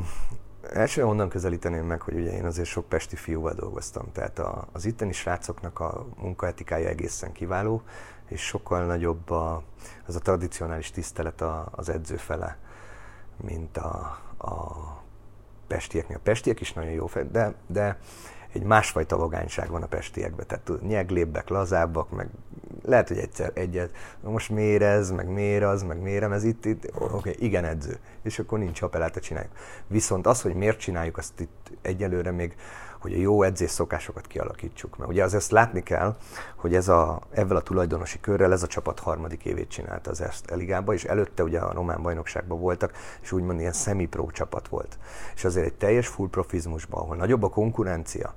[0.72, 4.84] első onnan közelíteném meg, hogy ugye én azért sok pesti fiúval dolgoztam, tehát a, az
[4.84, 7.82] itteni srácoknak a munkaetikája egészen kiváló,
[8.28, 9.62] és sokkal nagyobb a,
[10.06, 12.58] az a tradicionális tisztelet a, az edző fele,
[13.36, 14.74] mint a, a
[15.66, 16.16] pestieknél.
[16.16, 17.98] A pestiek is nagyon jó de, de
[18.54, 22.28] egy másfajta vagányság van a pestiekben, tehát nyeglébbek, lazábbak, meg
[22.82, 23.90] lehet, hogy egyszer egyet,
[24.22, 27.64] "Na most miért ez, meg miért az, meg miért ez itt, itt, oké, okay, igen
[27.64, 29.52] edző, és akkor nincs appellát, csináljuk.
[29.86, 32.56] Viszont az, hogy miért csináljuk, azt itt egyelőre még,
[33.04, 34.96] hogy a jó edzés szokásokat kialakítsuk.
[34.96, 36.16] Mert ugye az ezt látni kell,
[36.56, 40.50] hogy ez a, ezzel a tulajdonosi körrel ez a csapat harmadik évét csinálta az ezt
[40.50, 42.92] Ligába, és előtte ugye a román bajnokságban voltak,
[43.22, 44.98] és úgymond ilyen semi-pro csapat volt.
[45.34, 48.34] És azért egy teljes full profizmusban, ahol nagyobb a konkurencia,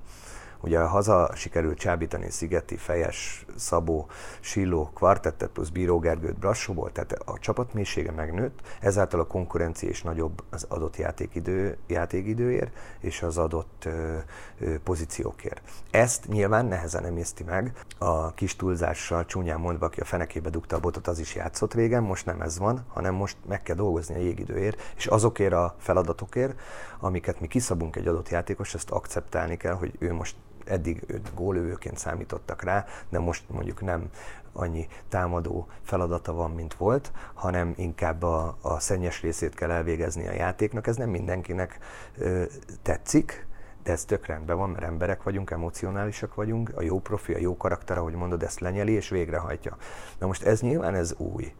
[0.60, 4.08] Ugye haza sikerült csábítani Szigeti, Fejes, Szabó,
[4.40, 10.02] Silló kvartettet plusz Bíró Gergőt Brassóból, tehát a csapat mélysége megnőtt, ezáltal a konkurencia is
[10.02, 14.18] nagyobb az adott játékidő, játékidőért és az adott ö,
[14.60, 15.62] ö, pozíciókért.
[15.92, 17.74] Ezt nyilván nehezen emészti meg.
[17.98, 22.04] A kis túlzással csúnyán mondva, aki a fenekébe dugta a botot, az is játszott régen,
[22.04, 26.60] most nem ez van, hanem most meg kell dolgozni a jégidőért, és azokért a feladatokért,
[27.00, 30.36] amiket mi kiszabunk egy adott játékos, ezt akceptálni kell, hogy ő most
[30.68, 34.10] eddig őt gólövőként számítottak rá, de most mondjuk nem
[34.54, 40.32] annyi támadó feladata van, mint volt, hanem inkább a, a szennyes részét kell elvégezni a
[40.32, 40.88] játéknak.
[40.88, 41.80] Ez nem mindenkinek
[42.18, 42.44] ö,
[42.82, 43.48] tetszik,
[43.84, 47.58] de ez tök rendben van, mert emberek vagyunk, emocionálisak vagyunk, a jó profi, a jó
[47.58, 49.78] karakter, ahogy mondod, ezt lenyeli és végrehajtja.
[50.20, 51.54] Na most ez nyilván ez új.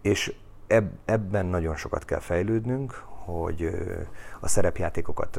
[0.00, 0.34] És
[0.66, 3.70] eb, ebben nagyon sokat kell fejlődnünk, hogy
[4.40, 5.38] a szerepjátékokat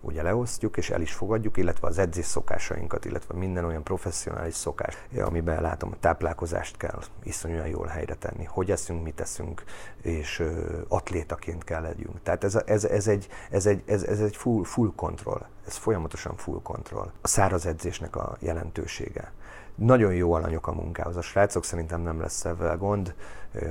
[0.00, 4.96] ugye leosztjuk és el is fogadjuk, illetve az edzés szokásainkat, illetve minden olyan professzionális szokás,
[5.18, 8.44] amiben látom, a táplálkozást kell iszonyúan jól helyre tenni.
[8.44, 9.64] Hogy eszünk, mit eszünk,
[10.02, 10.42] és
[10.88, 12.22] atlétaként kell legyünk.
[12.22, 16.36] Tehát ez, ez, ez egy, ez egy, ez, ez egy full, full control, ez folyamatosan
[16.36, 17.12] full control.
[17.20, 19.32] A száraz edzésnek a jelentősége.
[19.74, 21.16] Nagyon jó alanyok a munkához.
[21.16, 23.14] A srácok szerintem nem lesz ezzel gond,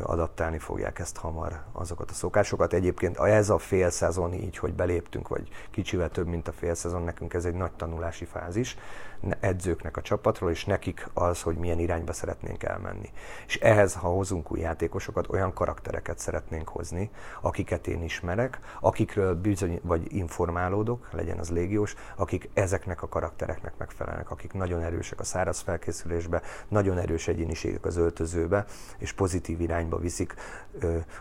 [0.04, 2.74] adaptálni fogják ezt hamar, azokat a szokásokat.
[2.74, 7.02] Egyébként ez a fél szezon így, hogy beléptünk, vagy kicsivel több, mint a fél szezon,
[7.02, 8.78] nekünk ez egy nagy tanulási fázis
[9.20, 13.10] ne- edzőknek a csapatról, és nekik az, hogy milyen irányba szeretnénk elmenni.
[13.48, 17.10] És ehhez, ha hozunk új játékosokat, olyan karaktereket szeretnénk hozni,
[17.42, 24.32] akiket én ismerek, akikről bizony, vagy informálódok, legyen az légiós, akik ezeknek a karaktereknek megfelelnek,
[24.32, 28.66] akik nagyon erősek a száraz felkészülésbe, nagyon erős egyéniségek az öltözőbe,
[28.98, 30.34] és pozitív irányba viszik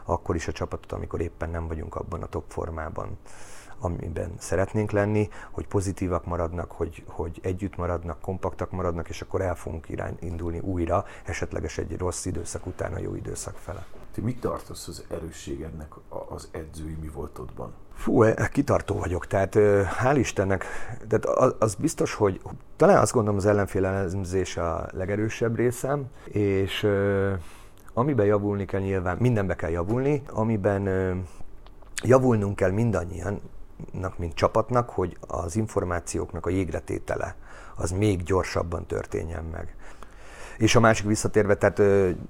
[0.04, 3.18] akkor is a csapatot, amikor éppen nem vagyunk abban a top formában
[3.80, 9.54] amiben szeretnénk lenni, hogy pozitívak maradnak, hogy, hogy együtt maradnak, kompaktak maradnak, és akkor el
[9.54, 13.86] fogunk irány, indulni újra, esetleges egy rossz időszak után a jó időszak fele.
[14.14, 15.92] Te mit tartasz az erősségednek
[16.28, 17.72] az edzői mi voltodban?
[17.94, 19.54] Fú, e- kitartó vagyok, tehát
[20.02, 20.64] hál' Istennek,
[21.08, 22.40] tehát az, az biztos, hogy
[22.76, 26.86] talán azt gondolom az ellenfél elemzés a legerősebb részem, és
[27.98, 30.88] amiben javulni kell nyilván, mindenbe kell javulni, amiben
[32.02, 33.40] javulnunk kell mindannyian,
[34.16, 37.36] mint csapatnak, hogy az információknak a jégretétele
[37.76, 39.76] az még gyorsabban történjen meg.
[40.58, 41.82] És a másik visszatérve, tehát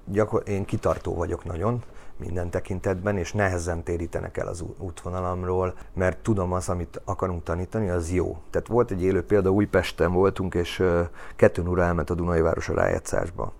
[0.05, 1.83] gyakor- én kitartó vagyok nagyon
[2.17, 8.13] minden tekintetben, és nehezen térítenek el az útvonalamról, mert tudom az, amit akarunk tanítani, az
[8.13, 8.39] jó.
[8.51, 11.03] Tehát volt egy élő példa, Újpesten voltunk, és ö,
[11.37, 13.53] kettő óra elment a Dunai Város a rájátszásba.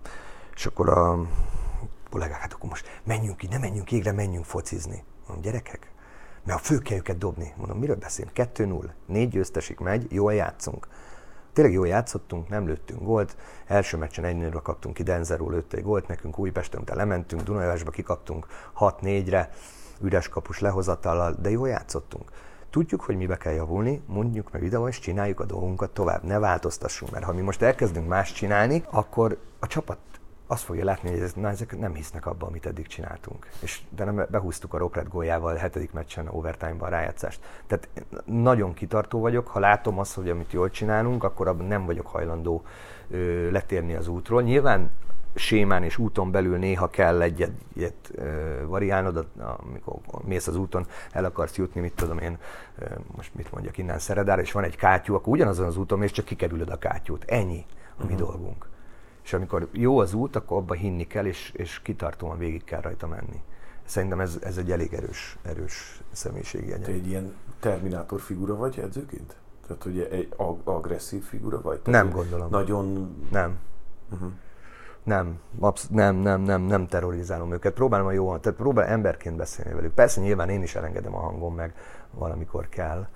[0.55, 1.19] És akkor a
[2.09, 5.03] kollégák, hát akkor most menjünk ki, ne menjünk égre, menjünk focizni.
[5.27, 5.91] Mondom, gyerekek,
[6.43, 7.53] mert a fő kell őket dobni.
[7.57, 8.35] Mondom, miről beszélünk?
[8.35, 10.87] 2-0, négy győztesig megy, jól játszunk.
[11.53, 13.37] Tényleg jól játszottunk, nem lőttünk gólt.
[13.65, 17.91] Első meccsen 1 0 kaptunk ki, Denzeró lőtte egy gólt nekünk, Újpesten utána lementünk, Dunajvásba
[17.91, 18.47] kikaptunk
[18.79, 19.49] 6-4-re,
[20.01, 22.31] üres kapus lehozatallal, de jól játszottunk.
[22.69, 27.11] Tudjuk, hogy mibe kell javulni, mondjuk meg videó, és csináljuk a dolgunkat tovább, ne változtassunk,
[27.11, 29.97] mert ha mi most elkezdünk más csinálni, akkor a csapat
[30.47, 33.47] azt fogja látni, hogy ez, na, ezek nem hisznek abba, amit eddig csináltunk.
[33.59, 37.39] És de nem behúztuk a Rocklet góljával a hetedik meccsen overtime-ban a rájátszást.
[37.67, 37.89] Tehát
[38.25, 42.63] nagyon kitartó vagyok, ha látom azt, hogy amit jól csinálunk, akkor abban nem vagyok hajlandó
[43.09, 44.41] ö, letérni az útról.
[44.41, 44.91] Nyilván
[45.35, 51.25] sémán és úton belül néha kell egyet, egyet ö, variálnod, amikor mész az úton, el
[51.25, 52.37] akarsz jutni, mit tudom én,
[52.79, 52.85] ö,
[53.15, 56.25] most mit mondjak innen Szeredára, és van egy kátyú, akkor ugyanazon az úton mész, csak
[56.25, 57.23] kikerülöd a kátyút.
[57.27, 57.65] Ennyi
[57.97, 58.27] a mi uh-huh.
[58.27, 58.75] dolgunk.
[59.27, 63.07] És amikor jó az út, akkor abba hinni kell, és, és kitartóan végig kell rajta
[63.07, 63.41] menni.
[63.85, 69.35] Szerintem ez, ez egy elég erős, erős személyiségi Te egy ilyen terminátor figura vagy edzőként?
[69.67, 71.79] Tehát, hogy egy ag- agresszív figura vagy?
[71.79, 72.49] Tehát nem gondolom.
[72.49, 73.15] Nagyon...
[73.31, 73.57] Nem.
[74.11, 74.31] Uh-huh.
[75.03, 77.73] Nem, absz- nem, nem, nem, nem terrorizálom őket.
[77.73, 79.93] Próbálom a jó, tehát próbálom emberként beszélni velük.
[79.93, 81.73] Persze nyilván én is elengedem a hangom meg
[82.11, 83.07] valamikor kell,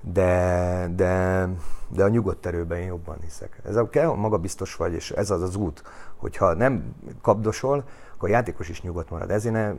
[0.00, 1.48] de, de,
[1.88, 3.60] de a nyugodt erőben én jobban hiszek.
[3.64, 5.82] Ez a kell, magabiztos vagy, és ez az az út,
[6.16, 7.84] hogyha nem kapdosol,
[8.14, 9.30] akkor a játékos is nyugodt marad.
[9.30, 9.72] Ezért ne,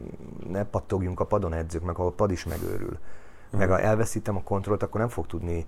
[0.50, 2.98] ne pattogjunk a padon edzők, meg a pad is megőrül.
[3.58, 5.66] Meg ha elveszítem a kontrollt, akkor nem fog tudni,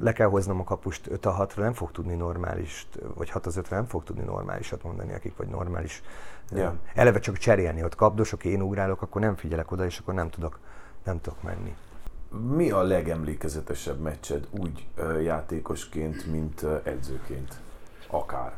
[0.00, 3.60] le kell hoznom a kapust 5 a 6-ra, nem fog tudni normális, vagy 6 az
[3.60, 6.02] 5-re nem fog tudni normálisat mondani, akik vagy normális.
[6.50, 6.74] Yeah.
[6.94, 10.58] Eleve csak cserélni, ott kapdosok, én ugrálok, akkor nem figyelek oda, és akkor nem tudok,
[11.04, 11.76] nem tudok menni.
[12.40, 14.86] Mi a legemlékezetesebb meccsed úgy
[15.22, 17.54] játékosként, mint edzőként?
[18.10, 18.52] Akár.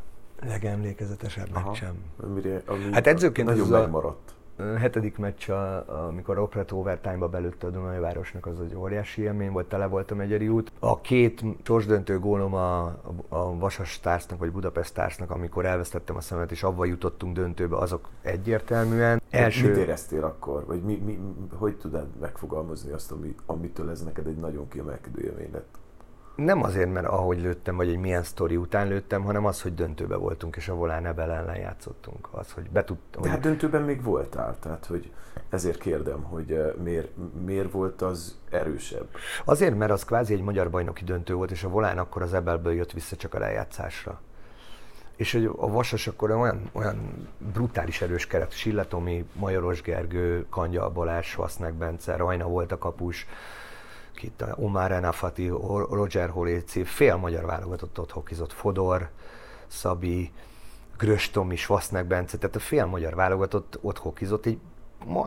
[0.46, 1.94] Legemlékezetesebb meccsem?
[2.20, 4.30] Amire, ami hát edzőként nagyon megmaradt.
[4.30, 4.37] A
[4.78, 5.50] hetedik meccs,
[5.86, 10.48] amikor Opret overtime-ba belőtte a Dunajvárosnak, az egy óriási élmény volt, tele volt a Megyeri
[10.48, 10.72] út.
[10.78, 12.84] A két sorsdöntő gólom a,
[13.28, 18.08] a Vasas társnak, vagy Budapest társnak, amikor elvesztettem a szemet, és abba jutottunk döntőbe, azok
[18.22, 19.22] egyértelműen.
[19.30, 19.68] Első...
[19.68, 20.64] Mit éreztél akkor?
[20.66, 21.18] Vagy mi, mi,
[21.54, 25.77] hogy tudod megfogalmazni azt, ami, amitől ez neked egy nagyon kiemelkedő élmény lett?
[26.44, 30.16] Nem azért, mert ahogy lőttem, vagy egy milyen sztori után lőttem, hanem az, hogy döntőbe
[30.16, 32.28] voltunk, és a Volán Ebel ellen játszottunk.
[32.30, 33.22] Az, hogy betudtam.
[33.22, 35.12] De hát döntőben még voltál, tehát hogy
[35.50, 37.10] ezért kérdem, hogy eh, miért,
[37.44, 39.06] miért volt az erősebb?
[39.44, 42.72] Azért, mert az kvázi egy magyar bajnoki döntő volt, és a Volán akkor az Ebelből
[42.72, 44.20] jött vissza csak a rájátszásra.
[45.16, 51.34] És hogy a Vasas akkor olyan, olyan brutális erős keret, Silletomi, Majoros Gergő, Kandya Balázs,
[51.34, 53.26] Vasznek Bence, Rajna volt a kapus,
[54.22, 55.48] itt Omar Enafati,
[55.90, 59.08] Roger Holéci, fél magyar válogatott ott hokizott, Fodor,
[59.66, 60.32] Szabi,
[60.98, 64.58] Gröstom is, Vasznek Bence, tehát a fél magyar válogatott ott hokizott, egy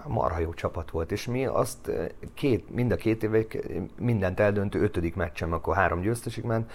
[0.07, 3.67] marha jó csapat volt, és mi azt eh, két, mind a két évek
[3.99, 6.71] mindent eldöntő ötödik meccsem, akkor három győztesig ment,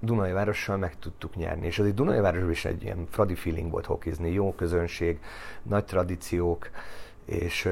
[0.00, 1.66] Dunai Várossal meg tudtuk nyerni.
[1.66, 5.20] És az egy Dunai Városban is egy ilyen fradi feeling volt hokizni, jó közönség,
[5.62, 6.70] nagy tradíciók,
[7.26, 7.68] és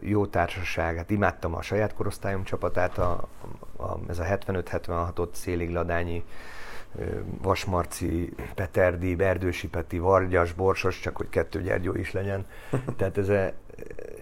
[0.00, 3.28] jó társaság, hát imádtam a saját korosztályom csapatát, a,
[3.76, 6.24] a, ez a 75-76-ot Szélig Ladányi,
[7.42, 12.46] Vasmarci, Peterdi, Erdősi Peti, Vargyas, Borsos, csak hogy kettő Gyergyó is legyen.
[12.96, 13.52] Tehát ez, a,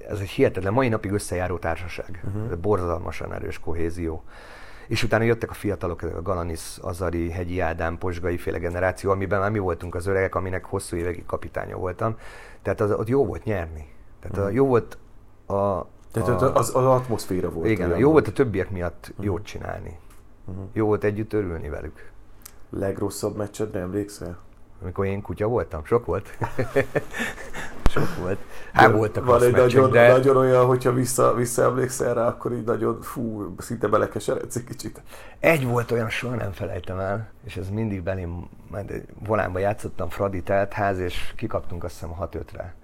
[0.09, 2.25] ez egy hihetetlen, mai napig összejáró társaság.
[2.25, 2.57] Uh-huh.
[2.59, 4.25] Borzalmasan erős kohézió.
[4.89, 9.51] És utána jöttek a fiatalok, a Galanis, Azari, Hegyi Ádám, Posgai féle generáció, amiben már
[9.51, 12.19] mi voltunk az öregek, aminek hosszú évekig kapitánya voltam.
[12.63, 14.99] Tehát az, ott jó volt nyerni tehát a, jó volt
[15.47, 15.87] a...
[16.13, 17.69] Tehát a, az, az atmoszféra volt.
[17.69, 19.25] Igen, jó volt a többiek miatt uh-huh.
[19.25, 19.99] jót csinálni.
[20.45, 20.65] Uh-huh.
[20.73, 22.11] Jó volt együtt örülni velük.
[22.71, 24.39] Legrosszabb meccsedre emlékszel?
[24.83, 25.85] Amikor én kutya voltam?
[25.85, 26.29] Sok volt.
[27.91, 28.39] Sok volt.
[28.73, 30.09] Hát voltak Van egy meccsek, nagyon, de...
[30.09, 35.03] nagyon olyan, hogyha vissza, visszaemlékszel rá, akkor így nagyon, fú, szinte belekeseredsz egy kicsit.
[35.39, 40.43] Egy volt olyan, soha nem felejtem el, és ez mindig belém, majd volánba játszottam Fradi
[40.43, 42.75] teltház, és kikaptunk azt hiszem 6-5-re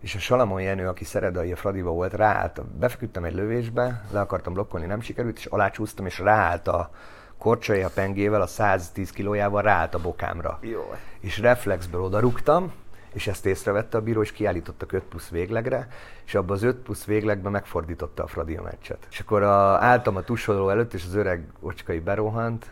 [0.00, 4.52] és a Salamon Jenő, aki Szeredai a Fradiba volt, ráállt, befeküdtem egy lövésbe, le akartam
[4.52, 6.90] blokkolni, nem sikerült, és alácsúsztam, és ráállt a
[7.38, 10.58] korcsai a pengével, a 110 kilójával ráállt a bokámra.
[10.60, 10.94] Jó.
[11.20, 12.72] És reflexből odarúgtam,
[13.12, 15.88] és ezt észrevette a bíró, és kiállítottak 5 plusz véglegre,
[16.24, 19.06] és abban az 5 plusz véglegben megfordította a Fradi a meccset.
[19.10, 22.70] És akkor a, álltam a tusoló előtt, és az öreg ocskai berohant,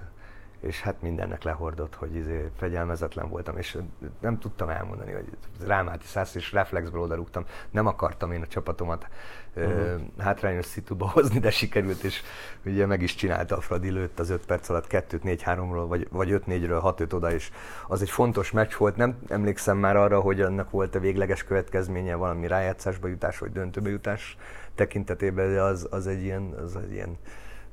[0.64, 3.78] és hát mindennek lehordott, hogy izé fegyelmezetlen voltam, és
[4.20, 5.28] nem tudtam elmondani, hogy
[5.66, 7.44] rám állt száz, és reflexből odarúgtam.
[7.70, 9.08] Nem akartam én a csapatomat
[9.56, 10.00] uh-huh.
[10.18, 12.22] hátrányos szituba hozni, de sikerült, és
[12.64, 16.94] ugye meg is csinálta a Fradi, lőtt az 5 perc alatt 2-4-3-ról, vagy, vagy 5-4-ről
[16.98, 17.50] 6-5 oda, és
[17.86, 18.96] az egy fontos meccs volt.
[18.96, 23.90] Nem emlékszem már arra, hogy annak volt a végleges következménye valami rájátszásba jutás, vagy döntőbe
[23.90, 24.36] jutás
[24.74, 27.18] tekintetében, de az, az, egy ilyen, az egy ilyen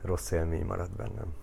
[0.02, 1.41] rossz élmény maradt bennem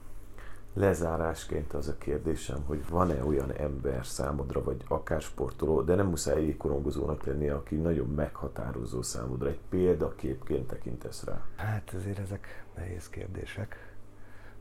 [0.75, 6.43] lezárásként az a kérdésem, hogy van-e olyan ember számodra, vagy akár sportoló, de nem muszáj
[6.43, 11.45] jégkorongozónak lennie, aki nagyon meghatározó számodra, egy példaképként tekintesz rá?
[11.57, 13.97] Hát azért ezek nehéz kérdések,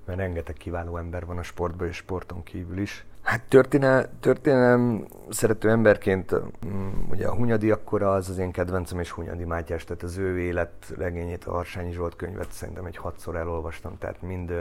[0.06, 3.06] mert rengeteg kiváló ember van a sportban és sporton kívül is.
[3.28, 9.12] Hát történel, történelem szerető emberként, mm, ugye a Hunyadi akkora az az én kedvencem, és
[9.12, 14.22] Hunyadi Mátyás, tehát az ő életregényét, a Harsányi Zsolt könyvet szerintem egy hatszor elolvastam, tehát
[14.22, 14.54] mind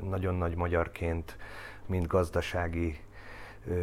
[0.00, 1.36] nagyon nagy magyarként,
[1.86, 2.98] mind gazdasági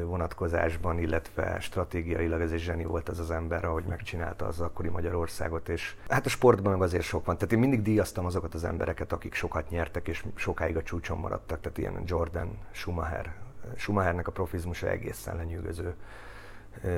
[0.03, 5.69] vonatkozásban, illetve stratégiailag ez egy zseni volt az az ember, ahogy megcsinálta az akkori Magyarországot,
[5.69, 7.37] és hát a sportban meg azért sok van.
[7.37, 11.61] Tehát én mindig díjaztam azokat az embereket, akik sokat nyertek, és sokáig a csúcson maradtak,
[11.61, 13.33] tehát ilyen Jordan, Schumacher,
[13.75, 15.95] Schumachernek a profizmusa egészen lenyűgöző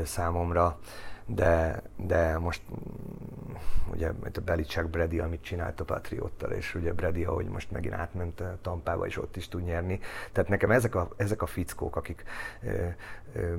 [0.03, 0.79] számomra,
[1.25, 3.53] de, de most mm,
[3.91, 8.43] ugye a Belicek Brady, amit csinált a Patriottal, és ugye Brady, ahogy most megint átment
[8.61, 9.99] Tampába, és ott is tud nyerni.
[10.31, 12.23] Tehát nekem ezek a, ezek a fickók, akik
[12.63, 12.87] ö,
[13.33, 13.53] ö,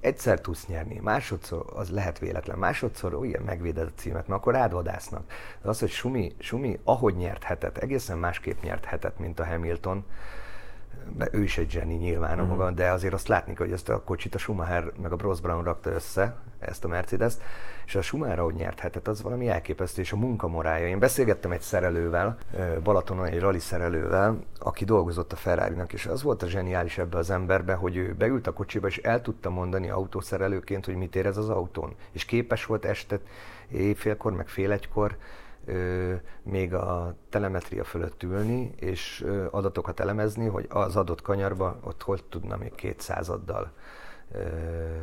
[0.00, 4.82] egyszer tudsz nyerni, másodszor az lehet véletlen, másodszor olyan megvéded a címet, mert akkor rád.
[4.82, 4.98] De
[5.62, 10.04] az, hogy Sumi, Sumi ahogy nyert hetet, egészen másképp nyert hetet, mint a Hamilton,
[11.30, 12.48] ő is egy zseni nyilván uh-huh.
[12.48, 15.64] maga, de azért azt látni, hogy ezt a kocsit a Schumacher meg a Bros Brown
[15.64, 17.34] rakta össze, ezt a mercedes
[17.86, 20.86] és a Schumacher, ahogy nyerthetett, az valami elképesztő, és a munkamorája.
[20.86, 22.36] Én beszélgettem egy szerelővel,
[22.82, 27.30] Balatonon egy rally szerelővel, aki dolgozott a ferrari és az volt a zseniális ebbe az
[27.30, 31.48] emberbe, hogy ő beült a kocsiba, és el tudta mondani autószerelőként, hogy mit érez az
[31.48, 31.94] autón.
[32.12, 33.18] És képes volt este
[33.68, 35.16] éjfélkor, meg fél egykor
[36.42, 42.56] még a telemetria fölött ülni, és adatokat elemezni, hogy az adott kanyarba ott hogy tudna
[42.56, 43.72] még kétszázaddal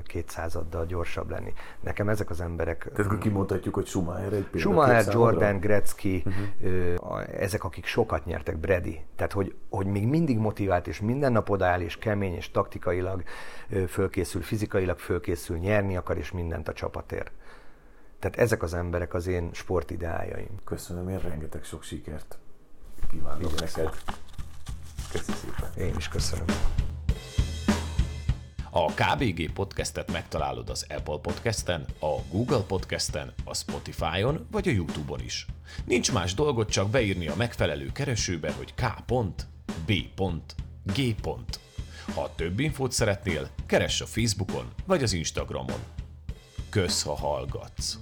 [0.04, 1.54] kétszázaddal gyorsabb lenni.
[1.80, 2.88] Nekem ezek az emberek...
[2.92, 7.40] Tehát akkor kimondhatjuk, hogy Schumacher egy Schumacher, Jordan, Gretzky, uh-huh.
[7.40, 9.02] ezek, akik sokat nyertek, Brady.
[9.16, 13.24] Tehát, hogy, hogy még mindig motivált, és minden nap odaáll, és kemény, és taktikailag
[13.88, 17.32] fölkészül, fizikailag fölkészül, nyerni akar, és mindent a csapatért.
[18.24, 20.60] Tehát ezek az emberek az én sportideájaim.
[20.64, 22.38] Köszönöm, én rengeteg sok sikert
[23.10, 23.90] kívánok neked.
[25.12, 25.88] Köszönöm szépen.
[25.88, 26.46] Én is köszönöm.
[28.70, 35.20] A KBG podcastet megtalálod az Apple podcasten, a Google podcasten, a Spotify-on vagy a YouTube-on
[35.20, 35.46] is.
[35.86, 39.96] Nincs más dolgot, csak beírni a megfelelő keresőbe, hogy k.b.g.
[42.14, 46.03] Ha több infót szeretnél, keress a Facebookon vagy az Instagramon.
[46.74, 47.98] Kösz, ha hallgatsz.